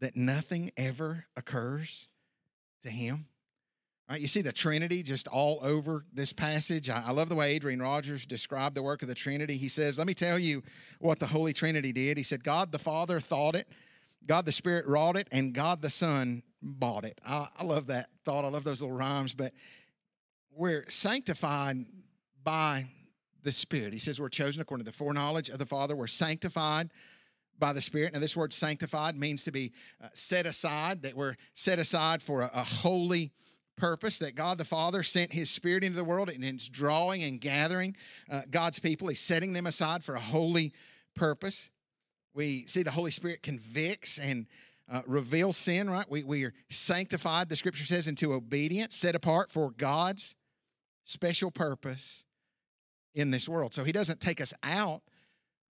[0.00, 2.08] that nothing ever occurs
[2.86, 3.26] to him?
[4.08, 6.88] Right, you see the Trinity just all over this passage.
[6.88, 9.56] I, I love the way Adrian Rogers described the work of the Trinity.
[9.56, 10.62] He says, Let me tell you
[11.00, 12.16] what the Holy Trinity did.
[12.16, 13.66] He said, God the Father thought it,
[14.24, 17.20] God the Spirit wrought it, and God the Son bought it.
[17.26, 18.44] I, I love that thought.
[18.44, 19.52] I love those little rhymes, but
[20.52, 21.78] we're sanctified
[22.44, 22.88] by
[23.42, 23.92] the Spirit.
[23.92, 25.96] He says we're chosen according to the foreknowledge of the Father.
[25.96, 26.90] We're sanctified
[27.58, 28.12] by the Spirit.
[28.12, 32.42] Now, this word sanctified means to be uh, set aside, that we're set aside for
[32.42, 33.32] a, a, holy
[33.76, 37.40] purpose, that God the Father sent His Spirit into the world and it's drawing and
[37.40, 37.96] gathering
[38.30, 39.08] uh, God's people.
[39.08, 40.72] He's setting them aside for a holy
[41.14, 41.70] purpose.
[42.34, 44.46] We see the Holy Spirit convicts and
[44.90, 46.08] uh, reveals sin, right?
[46.08, 50.34] We, we are sanctified, the scripture says, into obedience, set apart for God's
[51.04, 52.22] special purpose
[53.14, 53.74] in this world.
[53.74, 55.02] So he doesn't take us out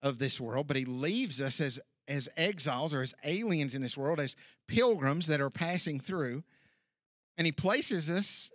[0.02, 3.96] of this world, but he leaves us as as exiles or as aliens in this
[3.96, 4.34] world, as
[4.66, 6.42] pilgrims that are passing through.
[7.38, 8.50] And he places us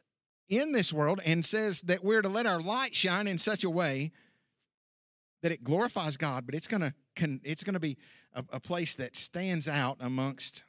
[0.50, 3.70] in this world and says that we're to let our light shine in such a
[3.70, 4.12] way
[5.42, 7.98] that it glorifies God, but it's gonna it's gonna be
[8.34, 10.66] a, a place that stands out amongst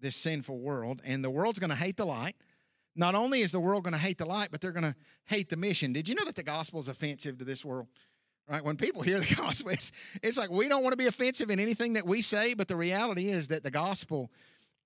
[0.00, 2.36] this sinful world, and the world's gonna hate the light
[2.96, 4.94] not only is the world to hate the light, but they're to
[5.26, 5.92] hate the mission.
[5.92, 7.86] Did you know that the gospel is offensive to this world?
[8.50, 8.64] Right?
[8.64, 11.60] When people hear the gospel, it's, it's like we don't want to be offensive in
[11.60, 14.28] anything that we say, but the reality is that the gospel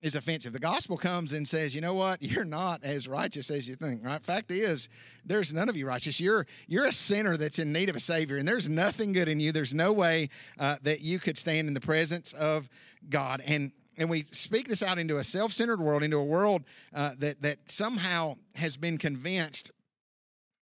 [0.03, 0.53] is offensive.
[0.53, 2.21] The gospel comes and says, you know what?
[2.21, 4.23] You're not as righteous as you think, right?
[4.23, 4.87] Fact is,
[5.25, 6.19] there's none of you righteous.
[6.19, 9.39] You're you're a sinner that's in need of a savior, and there's nothing good in
[9.39, 9.51] you.
[9.51, 12.69] There's no way uh, that you could stand in the presence of
[13.09, 13.41] God.
[13.47, 17.41] And and we speak this out into a self-centered world, into a world uh, that
[17.41, 19.71] that somehow has been convinced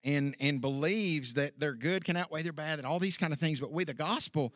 [0.04, 3.38] and and believes that their good can outweigh their bad, and all these kind of
[3.38, 3.60] things.
[3.60, 4.52] But we, the gospel,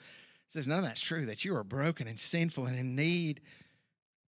[0.48, 1.26] says none of that's true.
[1.26, 3.40] That you are broken and sinful and in need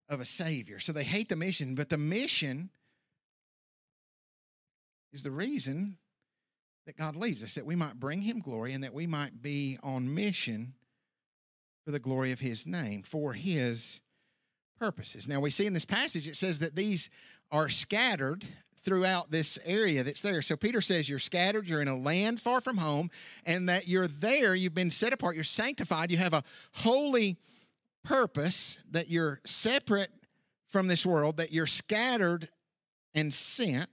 [0.08, 0.78] of a savior.
[0.78, 2.70] So they hate the mission, but the mission
[5.12, 5.96] is the reason
[6.86, 9.78] that God leaves us, that we might bring Him glory and that we might be
[9.82, 10.74] on mission
[11.84, 14.00] for the glory of His name, for His
[14.78, 15.28] purposes.
[15.28, 17.10] Now, we see in this passage it says that these
[17.50, 18.44] are scattered
[18.82, 20.42] throughout this area that's there.
[20.42, 23.10] So Peter says you're scattered, you're in a land far from home,
[23.44, 27.36] and that you're there, you've been set apart, you're sanctified, you have a holy
[28.04, 30.10] purpose, that you're separate
[30.68, 32.48] from this world, that you're scattered
[33.14, 33.88] and sent.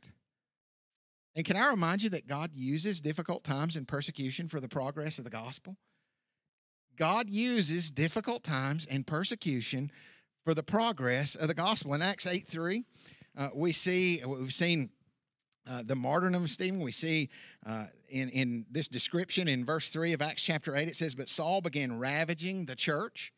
[1.35, 5.17] And can I remind you that God uses difficult times and persecution for the progress
[5.17, 5.75] of the gospel?
[6.97, 9.91] God uses difficult times and persecution
[10.45, 11.93] for the progress of the gospel.
[11.93, 12.85] In Acts 8 3,
[13.37, 14.89] uh, we see, we've seen
[15.67, 16.79] uh, the martyrdom of Stephen.
[16.79, 17.29] We see
[17.65, 21.29] uh, in, in this description in verse 3 of Acts chapter 8, it says, But
[21.29, 23.33] Saul began ravaging the church.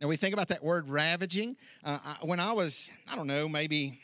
[0.00, 1.56] Now we think about that word ravaging.
[1.82, 4.00] Uh, I, when I was, I don't know, maybe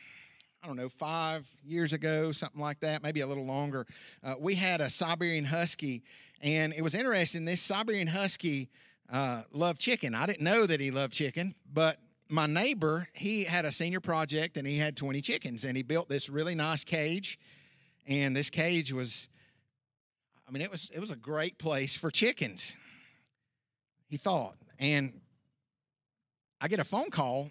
[0.62, 3.84] I don't know, five years ago, something like that, maybe a little longer,
[4.22, 6.04] uh, we had a Siberian Husky.
[6.40, 7.44] And it was interesting.
[7.44, 8.70] This Siberian Husky
[9.12, 10.14] uh, loved chicken.
[10.14, 11.98] I didn't know that he loved chicken, but
[12.32, 15.64] my neighbor, he had a senior project and he had 20 chickens.
[15.64, 17.38] And he built this really nice cage.
[18.06, 19.28] And this cage was,
[20.48, 22.76] I mean, it was, it was a great place for chickens,
[24.08, 24.56] he thought.
[24.78, 25.20] And
[26.60, 27.50] I get a phone call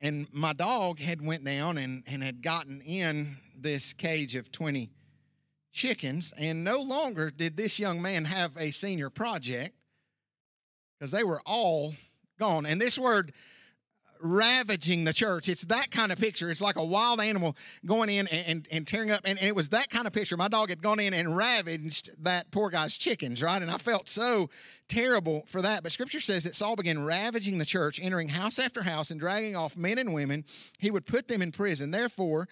[0.00, 4.90] and my dog had went down and, and had gotten in this cage of 20
[5.72, 9.74] chickens and no longer did this young man have a senior project
[10.98, 11.94] because they were all
[12.38, 13.32] gone and this word
[14.20, 15.48] ravaging the church.
[15.48, 16.50] It's that kind of picture.
[16.50, 19.20] It's like a wild animal going in and, and, and tearing up.
[19.24, 20.36] And, and, it was that kind of picture.
[20.36, 23.60] My dog had gone in and ravaged that poor guy's chickens, right?
[23.60, 24.50] And I felt so
[24.88, 25.82] terrible for that.
[25.82, 29.56] But scripture says that Saul began ravaging the church, entering house after house and dragging
[29.56, 30.44] off men and women.
[30.78, 31.90] He would put them in prison.
[31.90, 32.48] Therefore,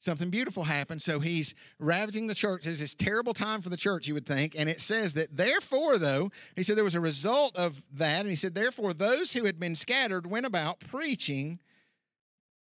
[0.00, 1.02] something beautiful happened.
[1.02, 2.64] So he's ravaging the church.
[2.64, 4.54] There's this terrible time for the church, you would think.
[4.58, 8.20] And it says that, therefore, though, he said there was a result of that.
[8.20, 11.58] And he said, therefore, those who had been scattered went about preaching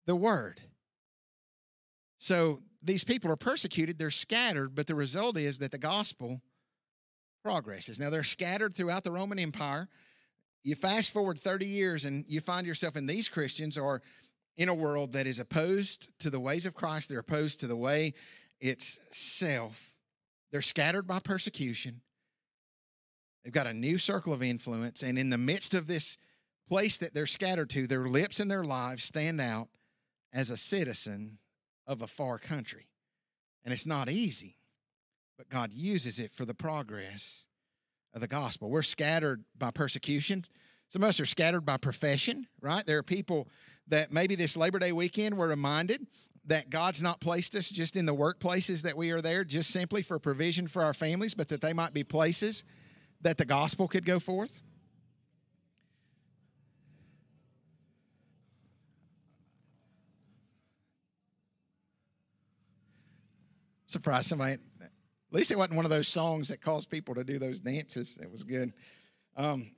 [0.06, 0.60] the word.
[2.18, 6.40] So these people are persecuted, they're scattered, but the result is that the gospel
[7.42, 7.98] progresses.
[7.98, 9.88] Now, they're scattered throughout the Roman Empire.
[10.62, 14.02] You fast forward 30 years and you find yourself in these Christians are
[14.60, 17.74] in a world that is opposed to the ways of Christ, they're opposed to the
[17.74, 18.12] way
[18.60, 19.94] itself.
[20.52, 22.02] They're scattered by persecution.
[23.42, 25.02] They've got a new circle of influence.
[25.02, 26.18] And in the midst of this
[26.68, 29.68] place that they're scattered to, their lips and their lives stand out
[30.30, 31.38] as a citizen
[31.86, 32.86] of a far country.
[33.64, 34.58] And it's not easy,
[35.38, 37.46] but God uses it for the progress
[38.12, 38.68] of the gospel.
[38.68, 40.42] We're scattered by persecution.
[40.90, 42.84] Some of us are scattered by profession, right?
[42.84, 43.48] There are people
[43.90, 46.06] that maybe this Labor Day weekend we're reminded
[46.46, 50.02] that God's not placed us just in the workplaces that we are there just simply
[50.02, 52.64] for provision for our families, but that they might be places
[53.20, 54.62] that the gospel could go forth?
[63.86, 64.54] Surprise somebody.
[64.80, 64.90] At
[65.32, 68.16] least it wasn't one of those songs that caused people to do those dances.
[68.22, 68.72] It was good.
[69.36, 69.72] Um,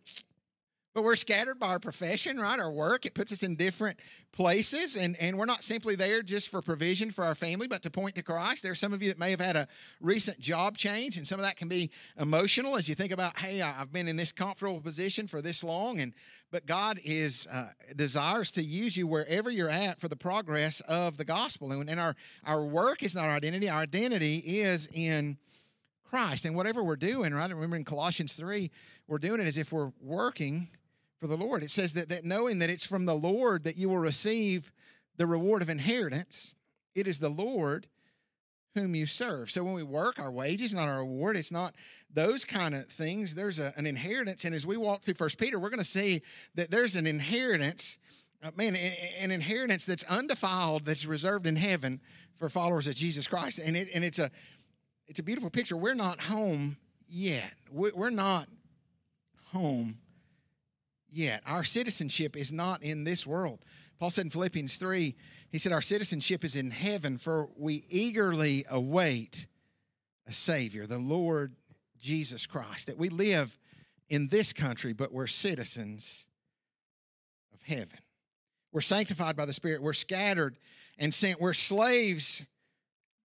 [0.94, 2.58] but we're scattered by our profession, right?
[2.58, 3.98] Our work, it puts us in different
[4.32, 4.96] places.
[4.96, 8.14] And, and we're not simply there just for provision for our family, but to point
[8.16, 8.62] to Christ.
[8.62, 9.68] There are some of you that may have had a
[10.00, 13.62] recent job change, and some of that can be emotional as you think about, hey,
[13.62, 16.00] I've been in this comfortable position for this long.
[16.00, 16.12] And
[16.50, 21.16] but God is uh, desires to use you wherever you're at for the progress of
[21.16, 21.72] the gospel.
[21.72, 25.38] And, and our, our work is not our identity, our identity is in
[26.04, 26.44] Christ.
[26.44, 27.50] And whatever we're doing, right?
[27.50, 28.70] Remember in Colossians 3,
[29.08, 30.68] we're doing it as if we're working
[31.22, 31.62] for the Lord.
[31.62, 34.72] It says that, that knowing that it's from the Lord that you will receive
[35.18, 36.56] the reward of inheritance,
[36.96, 37.86] it is the Lord
[38.74, 39.48] whom you serve.
[39.48, 41.76] So when we work, our wages, not our reward, it's not
[42.12, 43.36] those kind of things.
[43.36, 44.44] There's a, an inheritance.
[44.44, 46.22] And as we walk through First Peter, we're going to see
[46.56, 47.98] that there's an inheritance,
[48.42, 52.00] uh, man, an inheritance that's undefiled, that's reserved in heaven
[52.36, 53.60] for followers of Jesus Christ.
[53.60, 54.28] And it and it's a
[55.06, 55.76] it's a beautiful picture.
[55.76, 57.52] We're not home yet.
[57.70, 58.48] We're not
[59.52, 59.98] home
[61.12, 61.42] yet.
[61.46, 63.64] Our citizenship is not in this world.
[63.98, 65.14] Paul said in Philippians 3,
[65.50, 69.46] he said, Our citizenship is in heaven, for we eagerly await
[70.26, 71.54] a Savior, the Lord
[72.00, 72.86] Jesus Christ.
[72.86, 73.56] That we live
[74.08, 76.26] in this country, but we're citizens
[77.52, 77.98] of heaven.
[78.72, 79.82] We're sanctified by the Spirit.
[79.82, 80.56] We're scattered
[80.98, 81.40] and sent.
[81.40, 82.44] We're slaves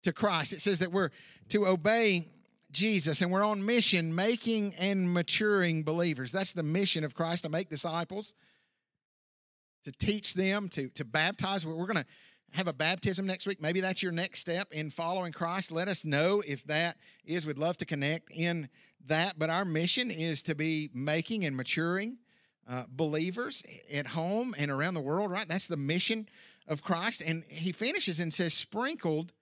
[0.02, 0.52] to Christ.
[0.52, 1.10] It says that we're
[1.50, 2.28] to obey
[2.70, 6.32] Jesus, and we're on mission making and maturing believers.
[6.32, 8.34] That's the mission of Christ to make disciples,
[9.84, 11.66] to teach them, to, to baptize.
[11.66, 12.06] We're going to
[12.52, 13.60] have a baptism next week.
[13.60, 15.72] Maybe that's your next step in following Christ.
[15.72, 17.46] Let us know if that is.
[17.46, 18.68] We'd love to connect in
[19.06, 19.38] that.
[19.38, 22.18] But our mission is to be making and maturing
[22.68, 25.48] uh, believers at home and around the world, right?
[25.48, 26.28] That's the mission
[26.66, 27.22] of Christ.
[27.24, 29.32] And he finishes and says, sprinkled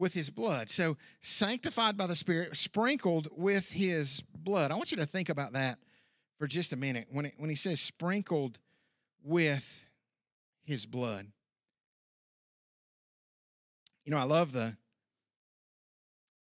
[0.00, 0.70] with his blood.
[0.70, 4.72] So sanctified by the Spirit, sprinkled with his blood.
[4.72, 5.78] I want you to think about that
[6.38, 7.06] for just a minute.
[7.12, 8.58] When, it, when he says sprinkled
[9.22, 9.84] with
[10.64, 11.26] his blood.
[14.06, 14.76] You know, I love the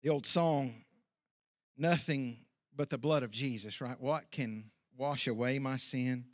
[0.03, 0.85] the old song,
[1.77, 2.37] Nothing
[2.75, 3.99] but the blood of Jesus, right?
[3.99, 6.25] What can wash away my sin?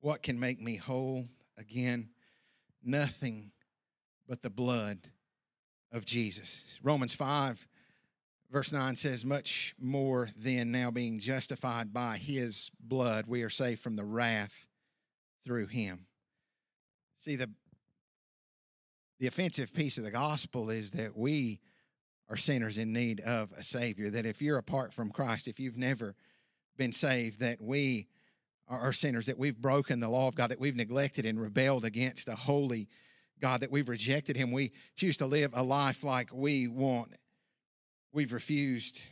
[0.00, 2.10] What can make me whole again?
[2.82, 3.52] Nothing
[4.28, 4.98] but the blood
[5.92, 6.78] of Jesus.
[6.82, 7.66] Romans 5,
[8.50, 13.80] verse 9 says, Much more than now being justified by his blood, we are saved
[13.80, 14.52] from the wrath
[15.44, 16.06] through him.
[17.18, 17.50] See, the,
[19.18, 21.60] the offensive piece of the gospel is that we
[22.28, 24.10] are sinners in need of a Savior.
[24.10, 26.14] That if you're apart from Christ, if you've never
[26.76, 28.06] been saved, that we
[28.68, 32.28] are sinners, that we've broken the law of God, that we've neglected and rebelled against
[32.28, 32.88] a holy
[33.40, 34.52] God, that we've rejected Him.
[34.52, 37.12] We choose to live a life like we want.
[38.12, 39.06] We've refused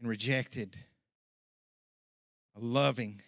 [0.00, 0.76] and rejected
[2.56, 3.22] a loving,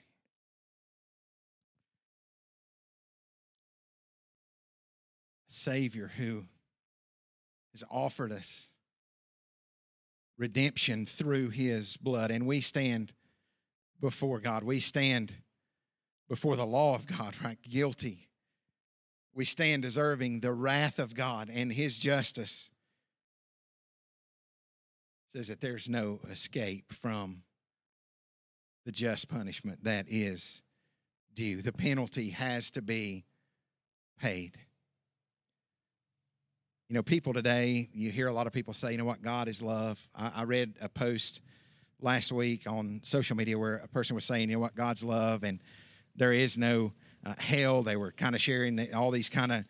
[5.49, 6.45] Savior who
[7.73, 8.67] has offered us
[10.39, 12.31] redemption through his blood.
[12.31, 13.13] And we stand
[14.01, 14.63] before God.
[14.63, 15.33] We stand
[16.29, 17.59] before the law of God, right?
[17.69, 18.28] Guilty.
[19.39, 22.71] We stand deserving the wrath of God and his justice.
[25.29, 27.45] It Says that there's no escape from
[28.85, 30.61] the just punishment that is
[31.37, 31.63] due.
[31.63, 33.27] The penalty has to be
[34.19, 34.59] paid.
[36.89, 39.47] You know, people today, you hear a lot of people say, you know what, God
[39.47, 40.01] is love.
[40.17, 41.43] I, I read a post
[42.01, 45.45] last week on social media where a person was saying, you know what, God's love
[45.45, 45.61] and
[46.17, 46.93] there is no
[47.25, 47.83] uh, hell.
[47.83, 49.65] They were kind of sharing the, all these kind of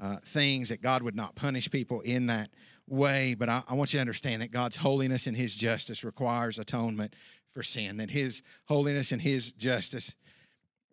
[0.00, 2.50] uh, things that God would not punish people in that
[2.86, 3.34] way.
[3.34, 7.14] But I, I want you to understand that God's holiness and His justice requires atonement
[7.52, 10.14] for sin, that His holiness and His justice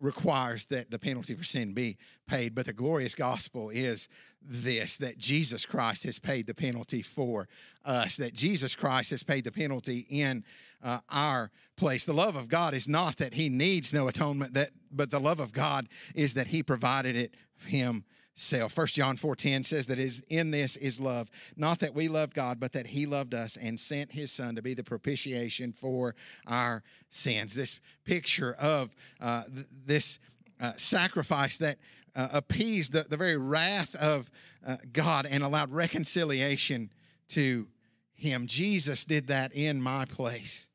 [0.00, 2.54] requires that the penalty for sin be paid.
[2.54, 4.08] But the glorious gospel is
[4.42, 7.48] this that Jesus Christ has paid the penalty for
[7.84, 10.44] us, that Jesus Christ has paid the penalty in
[10.82, 12.04] uh, our place.
[12.04, 15.40] The love of God is not that he needs no atonement, that, but the love
[15.40, 17.34] of God is that he provided it
[17.66, 18.04] him
[18.38, 18.72] self.
[18.72, 22.60] First John 4:10 says that is in this is love, not that we loved God,
[22.60, 26.14] but that he loved us and sent his son to be the propitiation for
[26.46, 27.54] our sins.
[27.54, 30.18] This picture of uh, th- this
[30.60, 31.78] uh, sacrifice that
[32.14, 34.30] uh, appeased the, the very wrath of
[34.66, 36.90] uh, God and allowed reconciliation
[37.30, 37.66] to
[38.14, 38.46] him.
[38.46, 40.68] Jesus did that in my place.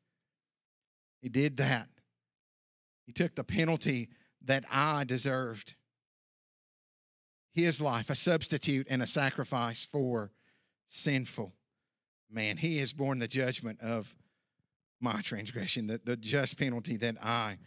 [1.20, 1.88] He did that.
[3.06, 4.10] He took the penalty
[4.42, 5.74] that I deserved
[7.54, 10.32] his life, a substitute and a sacrifice for
[10.88, 11.52] sinful
[12.30, 12.56] man.
[12.56, 14.14] He has borne the judgment of
[15.00, 17.58] my transgression, the, the just penalty that I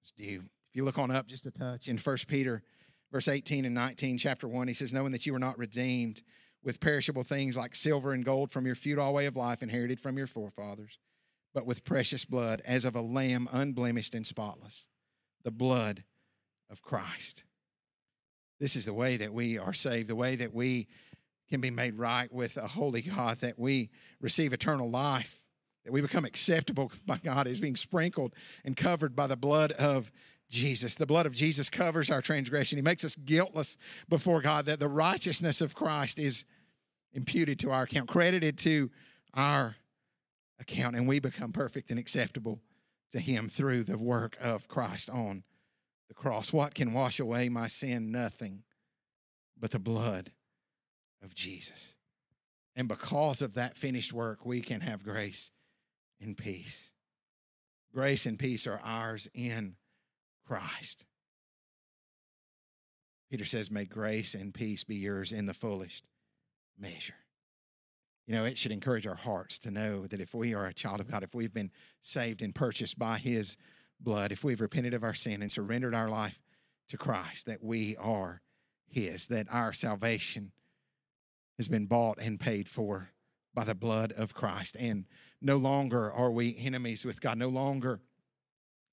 [0.00, 0.44] was due.
[0.70, 2.62] If you look on up just a touch in First Peter,
[3.10, 6.22] verse 18 and 19, chapter 1, he says, Knowing that you were not redeemed
[6.62, 10.16] with perishable things like silver and gold from your futile way of life inherited from
[10.16, 10.98] your forefathers,
[11.52, 14.86] but with precious blood, as of a lamb unblemished and spotless,
[15.42, 16.04] the blood
[16.70, 17.44] of Christ.
[18.62, 20.86] This is the way that we are saved, the way that we
[21.50, 25.40] can be made right with a holy God, that we receive eternal life,
[25.84, 30.12] that we become acceptable by God is being sprinkled and covered by the blood of
[30.48, 30.94] Jesus.
[30.94, 32.78] The blood of Jesus covers our transgression.
[32.78, 33.76] He makes us guiltless
[34.08, 36.44] before God, that the righteousness of Christ is
[37.14, 38.92] imputed to our account, credited to
[39.34, 39.74] our
[40.60, 42.60] account, and we become perfect and acceptable
[43.10, 45.42] to Him through the work of Christ on
[46.12, 46.52] the cross.
[46.52, 48.12] What can wash away my sin?
[48.12, 48.64] Nothing
[49.58, 50.30] but the blood
[51.22, 51.94] of Jesus.
[52.76, 55.50] And because of that finished work, we can have grace
[56.20, 56.90] and peace.
[57.94, 59.76] Grace and peace are ours in
[60.46, 61.04] Christ.
[63.30, 66.04] Peter says, May grace and peace be yours in the fullest
[66.78, 67.14] measure.
[68.26, 71.00] You know, it should encourage our hearts to know that if we are a child
[71.00, 71.70] of God, if we've been
[72.02, 73.56] saved and purchased by His
[74.04, 76.38] blood, if we've repented of our sin and surrendered our life
[76.88, 78.42] to Christ, that we are
[78.88, 80.52] His, that our salvation
[81.56, 83.10] has been bought and paid for
[83.54, 84.76] by the blood of Christ.
[84.78, 85.04] And
[85.40, 87.38] no longer are we enemies with God.
[87.38, 88.00] No longer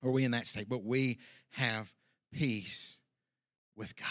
[0.03, 1.19] are we in that state, but we
[1.51, 1.93] have
[2.31, 2.97] peace
[3.75, 4.07] with God.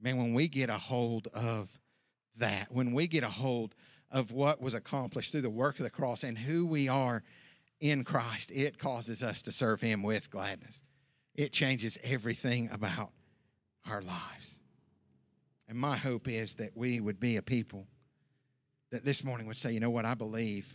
[0.00, 1.78] Man, when we get a hold of
[2.36, 3.74] that, when we get a hold
[4.10, 7.22] of what was accomplished through the work of the cross and who we are
[7.80, 10.82] in Christ, it causes us to serve Him with gladness.
[11.34, 13.10] It changes everything about
[13.88, 14.58] our lives.
[15.68, 17.86] And my hope is that we would be a people
[18.90, 20.66] that this morning would say, you know what, I believe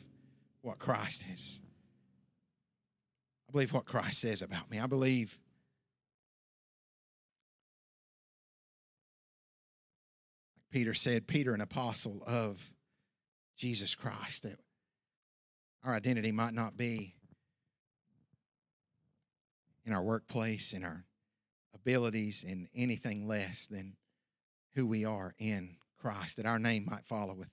[0.62, 1.60] what Christ is.
[3.49, 4.80] I believe what Christ says about me.
[4.80, 5.38] I believe
[10.56, 12.72] like Peter said, Peter, an apostle of
[13.58, 14.60] Jesus Christ, that
[15.86, 17.13] our identity might not be
[19.86, 21.05] in our workplace, in our
[21.75, 23.95] abilities, in anything less than
[24.73, 27.49] who we are in Christ, that our name might follow with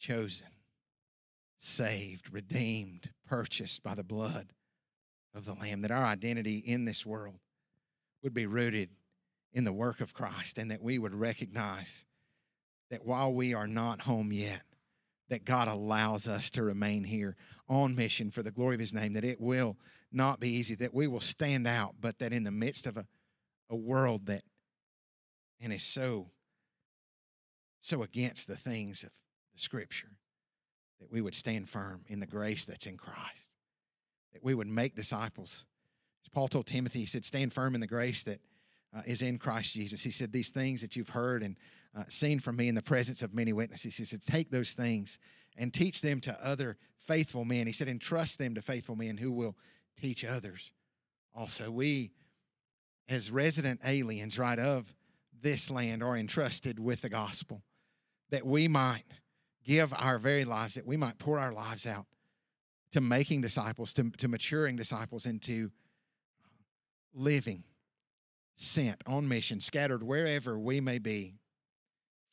[0.00, 0.48] chosen,
[1.58, 4.52] saved, redeemed, purchased by the blood
[5.34, 7.38] of the Lamb, that our identity in this world
[8.24, 8.90] would be rooted
[9.52, 12.04] in the work of Christ and that we would recognize
[12.90, 14.62] that while we are not home yet,
[15.28, 17.36] that God allows us to remain here
[17.68, 19.76] on mission for the glory of His name, that it will
[20.10, 23.06] not be easy, that we will stand out, but that in the midst of a,
[23.70, 24.42] a world that
[25.60, 26.30] and is so
[27.80, 29.10] so against the things of
[29.54, 30.10] the scripture,
[31.00, 33.52] that we would stand firm in the grace that's in Christ,
[34.32, 35.64] that we would make disciples.
[36.24, 38.40] As Paul told Timothy, he said, Stand firm in the grace that
[38.96, 40.02] uh, is in Christ Jesus.
[40.02, 41.56] He said, These things that you've heard and
[41.98, 43.96] uh, seen from me in the presence of many witnesses.
[43.96, 45.18] He said, Take those things
[45.56, 46.76] and teach them to other
[47.06, 47.66] faithful men.
[47.66, 49.56] He said, Entrust them to faithful men who will
[50.00, 50.72] teach others.
[51.34, 52.12] Also, we,
[53.08, 54.94] as resident aliens, right, of
[55.40, 57.62] this land, are entrusted with the gospel
[58.30, 59.04] that we might
[59.64, 62.06] give our very lives, that we might pour our lives out
[62.92, 65.70] to making disciples, to, to maturing disciples, into
[67.12, 67.64] living,
[68.54, 71.34] sent on mission, scattered wherever we may be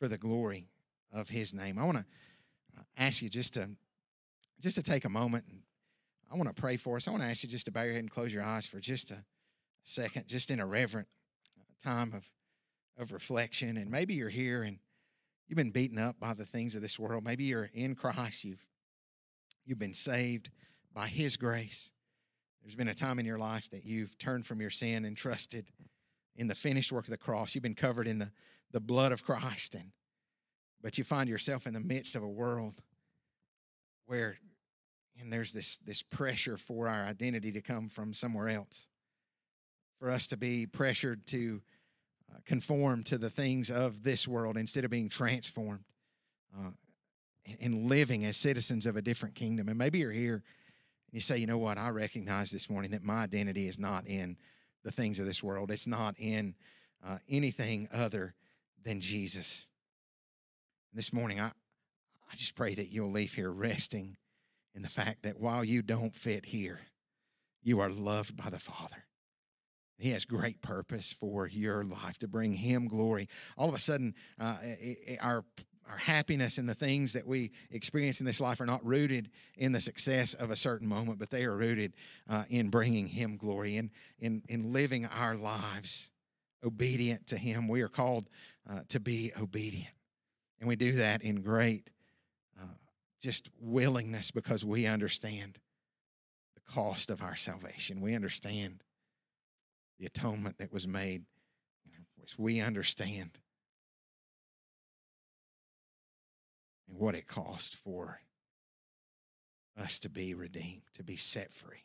[0.06, 0.70] for the glory
[1.12, 1.80] of his name.
[1.80, 2.06] I want to
[2.78, 3.68] uh, ask you just to
[4.60, 5.62] just to take a moment and
[6.32, 7.08] I want to pray for us.
[7.08, 8.80] I want to ask you just to bow your head and close your eyes for
[8.80, 9.26] just a
[9.84, 11.08] second, just in a reverent
[11.60, 12.24] uh, time of
[13.00, 13.78] of reflection.
[13.78, 14.78] And maybe you're here and
[15.48, 17.24] you've been beaten up by the things of this world.
[17.24, 18.44] Maybe you're in Christ.
[18.44, 18.64] You've
[19.66, 20.52] you've been saved
[20.94, 21.90] by his grace.
[22.62, 25.66] There's been a time in your life that you've turned from your sin and trusted
[26.36, 27.56] in the finished work of the cross.
[27.56, 28.32] You've been covered in the,
[28.76, 29.92] the blood of Christ and
[30.84, 32.74] but you find yourself in the midst of a world
[34.06, 34.38] where
[35.18, 38.88] and there's this this pressure for our identity to come from somewhere else.
[39.98, 41.62] For us to be pressured to
[42.30, 45.86] uh, conform to the things of this world instead of being transformed
[46.60, 46.72] uh,
[47.62, 49.70] and living as citizens of a different kingdom.
[49.70, 53.06] And maybe you're here and you say, you know what, I recognize this morning that
[53.06, 54.36] my identity is not in
[54.84, 56.56] the things of this world, it's not in
[57.08, 58.36] uh, anything other
[58.86, 59.68] than Jesus.
[60.94, 64.16] This morning, I, I just pray that you'll leave here resting
[64.74, 66.80] in the fact that while you don't fit here,
[67.64, 69.04] you are loved by the Father.
[69.98, 73.28] He has great purpose for your life to bring Him glory.
[73.58, 75.44] All of a sudden, uh, it, it, our
[75.90, 79.72] our happiness and the things that we experience in this life are not rooted in
[79.72, 81.94] the success of a certain moment, but they are rooted
[82.28, 86.10] uh, in bringing Him glory, in, in, in living our lives
[86.64, 87.68] obedient to Him.
[87.68, 88.30] We are called
[88.70, 89.94] uh, to be obedient.
[90.60, 91.90] And we do that in great
[92.60, 92.66] uh,
[93.22, 95.60] just willingness because we understand
[96.56, 98.02] the cost of our salvation.
[98.02, 98.84] We understand
[100.00, 101.24] the atonement that was made,
[102.38, 103.38] we understand
[106.88, 108.22] and what it cost for
[109.78, 111.84] us to be redeemed, to be set free.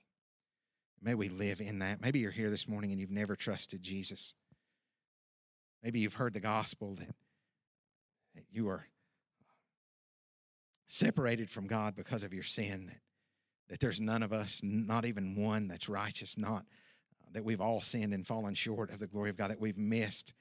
[1.02, 2.00] May we live in that.
[2.00, 4.34] Maybe you're here this morning and you've never trusted Jesus.
[5.82, 7.14] Maybe you've heard the gospel that,
[8.52, 8.86] you are
[10.86, 13.00] separated from God because of your sin, that,
[13.68, 16.64] that there's none of us, not even one that's righteous, not
[17.32, 20.32] that we've all sinned and fallen short of the glory of God, that we've missed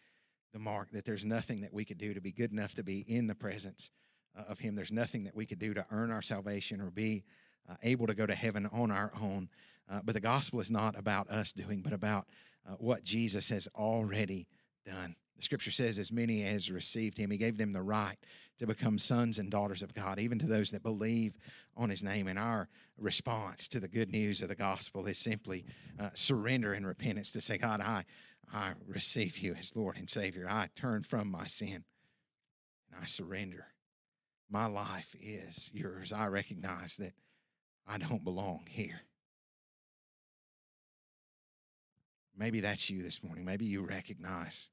[0.54, 3.06] the mark, that there's nothing that we could do to be good enough to be
[3.08, 3.92] in the presence
[4.38, 4.76] uh, of Him.
[4.76, 7.24] There's nothing that we could do to earn our salvation or be
[7.70, 9.50] uh, able to go to heaven on our own.
[9.92, 12.28] Uh, but the gospel is not about us doing, but about
[12.68, 14.48] uh, what Jesus has already
[14.86, 15.16] done.
[15.40, 18.18] The scripture says, as many as received him, he gave them the right
[18.58, 21.38] to become sons and daughters of God, even to those that believe
[21.78, 22.28] on his name.
[22.28, 22.68] And our
[22.98, 25.64] response to the good news of the gospel is simply
[25.98, 28.04] uh, surrender and repentance to say, God, I,
[28.54, 30.46] I receive you as Lord and Savior.
[30.50, 31.86] I turn from my sin
[32.92, 33.68] and I surrender.
[34.50, 36.12] My life is yours.
[36.12, 37.14] I recognize that
[37.88, 39.00] I don't belong here.
[42.38, 43.46] Maybe that's you this morning.
[43.46, 44.70] Maybe you recognize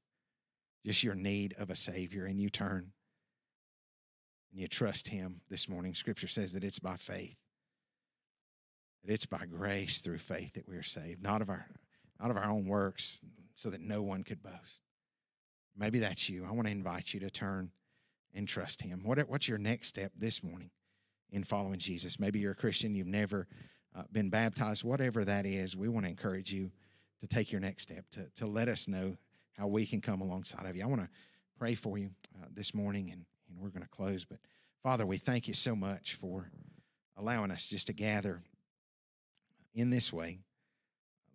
[0.85, 2.91] just your need of a Savior and you turn
[4.51, 5.93] and you trust Him this morning.
[5.93, 7.37] Scripture says that it's by faith,
[9.03, 11.67] that it's by grace through faith that we are saved, not of our
[12.19, 13.21] out of our own works,
[13.53, 14.81] so that no one could boast.
[15.77, 16.45] Maybe that's you.
[16.45, 17.71] I want to invite you to turn
[18.33, 19.01] and trust Him.
[19.03, 20.71] What, what's your next step this morning
[21.29, 22.19] in following Jesus?
[22.19, 23.47] Maybe you're a Christian, you've never
[23.95, 26.71] uh, been baptized, whatever that is, we want to encourage you
[27.21, 29.17] to take your next step, to, to let us know
[29.57, 30.83] how we can come alongside of you.
[30.83, 31.09] I want to
[31.57, 34.25] pray for you uh, this morning, and, and we're going to close.
[34.25, 34.39] But
[34.83, 36.49] Father, we thank you so much for
[37.17, 38.41] allowing us just to gather
[39.73, 40.39] in this way.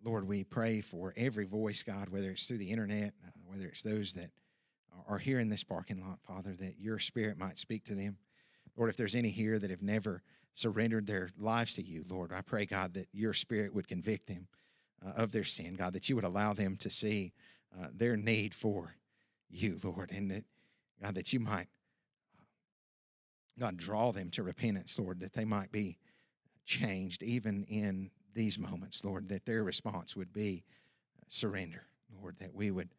[0.03, 3.81] Lord, we pray for every voice, God, whether it's through the internet, uh, whether it's
[3.81, 4.31] those that
[5.07, 8.17] are here in this parking lot, Father, that your spirit might speak to them.
[8.77, 12.41] Lord, if there's any here that have never surrendered their lives to you, Lord, I
[12.41, 14.47] pray, God, that your spirit would convict them
[15.05, 17.33] uh, of their sin, God, that you would allow them to see
[17.79, 18.95] uh, their need for
[19.49, 20.43] you, Lord, and that,
[21.01, 21.67] God, that you might,
[22.37, 22.43] uh,
[23.59, 25.97] God, draw them to repentance, Lord, that they might be
[26.65, 30.63] changed even in these moments, Lord, that their response would be
[31.19, 31.83] uh, surrender,
[32.19, 32.89] Lord, that we would,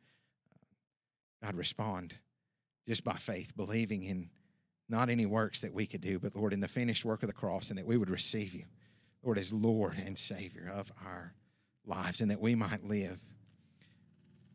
[1.42, 2.14] God, respond
[2.86, 4.30] just by faith, believing in
[4.88, 7.32] not any works that we could do, but Lord, in the finished work of the
[7.32, 8.64] cross, and that we would receive you,
[9.22, 11.32] Lord, as Lord and Savior of our
[11.86, 13.18] lives, and that we might live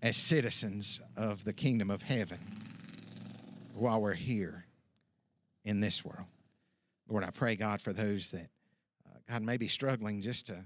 [0.01, 2.39] as citizens of the kingdom of heaven
[3.73, 4.65] while we're here
[5.65, 6.27] in this world.
[7.07, 8.49] Lord, I pray, God, for those that,
[9.05, 10.63] uh, God, may be struggling just to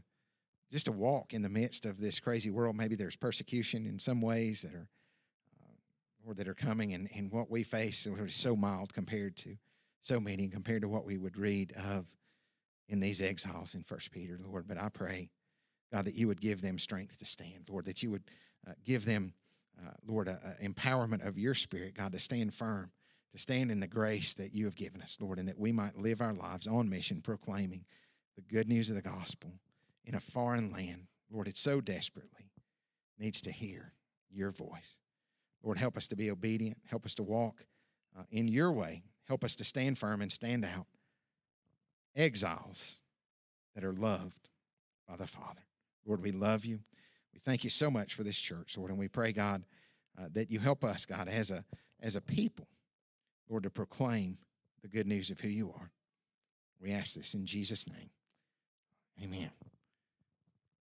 [0.71, 2.75] just to walk in the midst of this crazy world.
[2.75, 4.89] Maybe there's persecution in some ways that are,
[5.61, 9.55] uh, or that are coming, and, and what we face is so mild compared to
[10.01, 12.07] so many, compared to what we would read of
[12.89, 14.67] in these exiles in First Peter, Lord.
[14.67, 15.29] But I pray,
[15.93, 18.23] God, that you would give them strength to stand, Lord, that you would
[18.68, 19.34] uh, give them,
[19.80, 22.91] uh, Lord, a, a empowerment of your Spirit, God, to stand firm,
[23.32, 25.97] to stand in the grace that you have given us, Lord, and that we might
[25.97, 27.86] live our lives on mission, proclaiming
[28.36, 29.53] the good news of the gospel
[30.05, 32.51] in a foreign land, Lord, it so desperately
[33.18, 33.93] needs to hear
[34.30, 34.97] your voice.
[35.64, 36.78] Lord, help us to be obedient.
[36.86, 37.66] Help us to walk
[38.18, 39.03] uh, in your way.
[39.28, 40.88] Help us to stand firm and stand out.
[42.16, 42.97] Exiles
[43.76, 44.49] that are loved
[45.07, 45.61] by the Father.
[46.05, 46.80] Lord, we love you.
[47.34, 49.63] We thank you so much for this church, Lord, and we pray, God,
[50.17, 51.65] uh, that you help us, God, as a,
[52.01, 52.67] as a people,
[53.49, 54.38] Lord, to proclaim
[54.81, 55.91] the good news of who you are.
[56.79, 58.09] We ask this in Jesus' name.
[59.23, 59.51] Amen.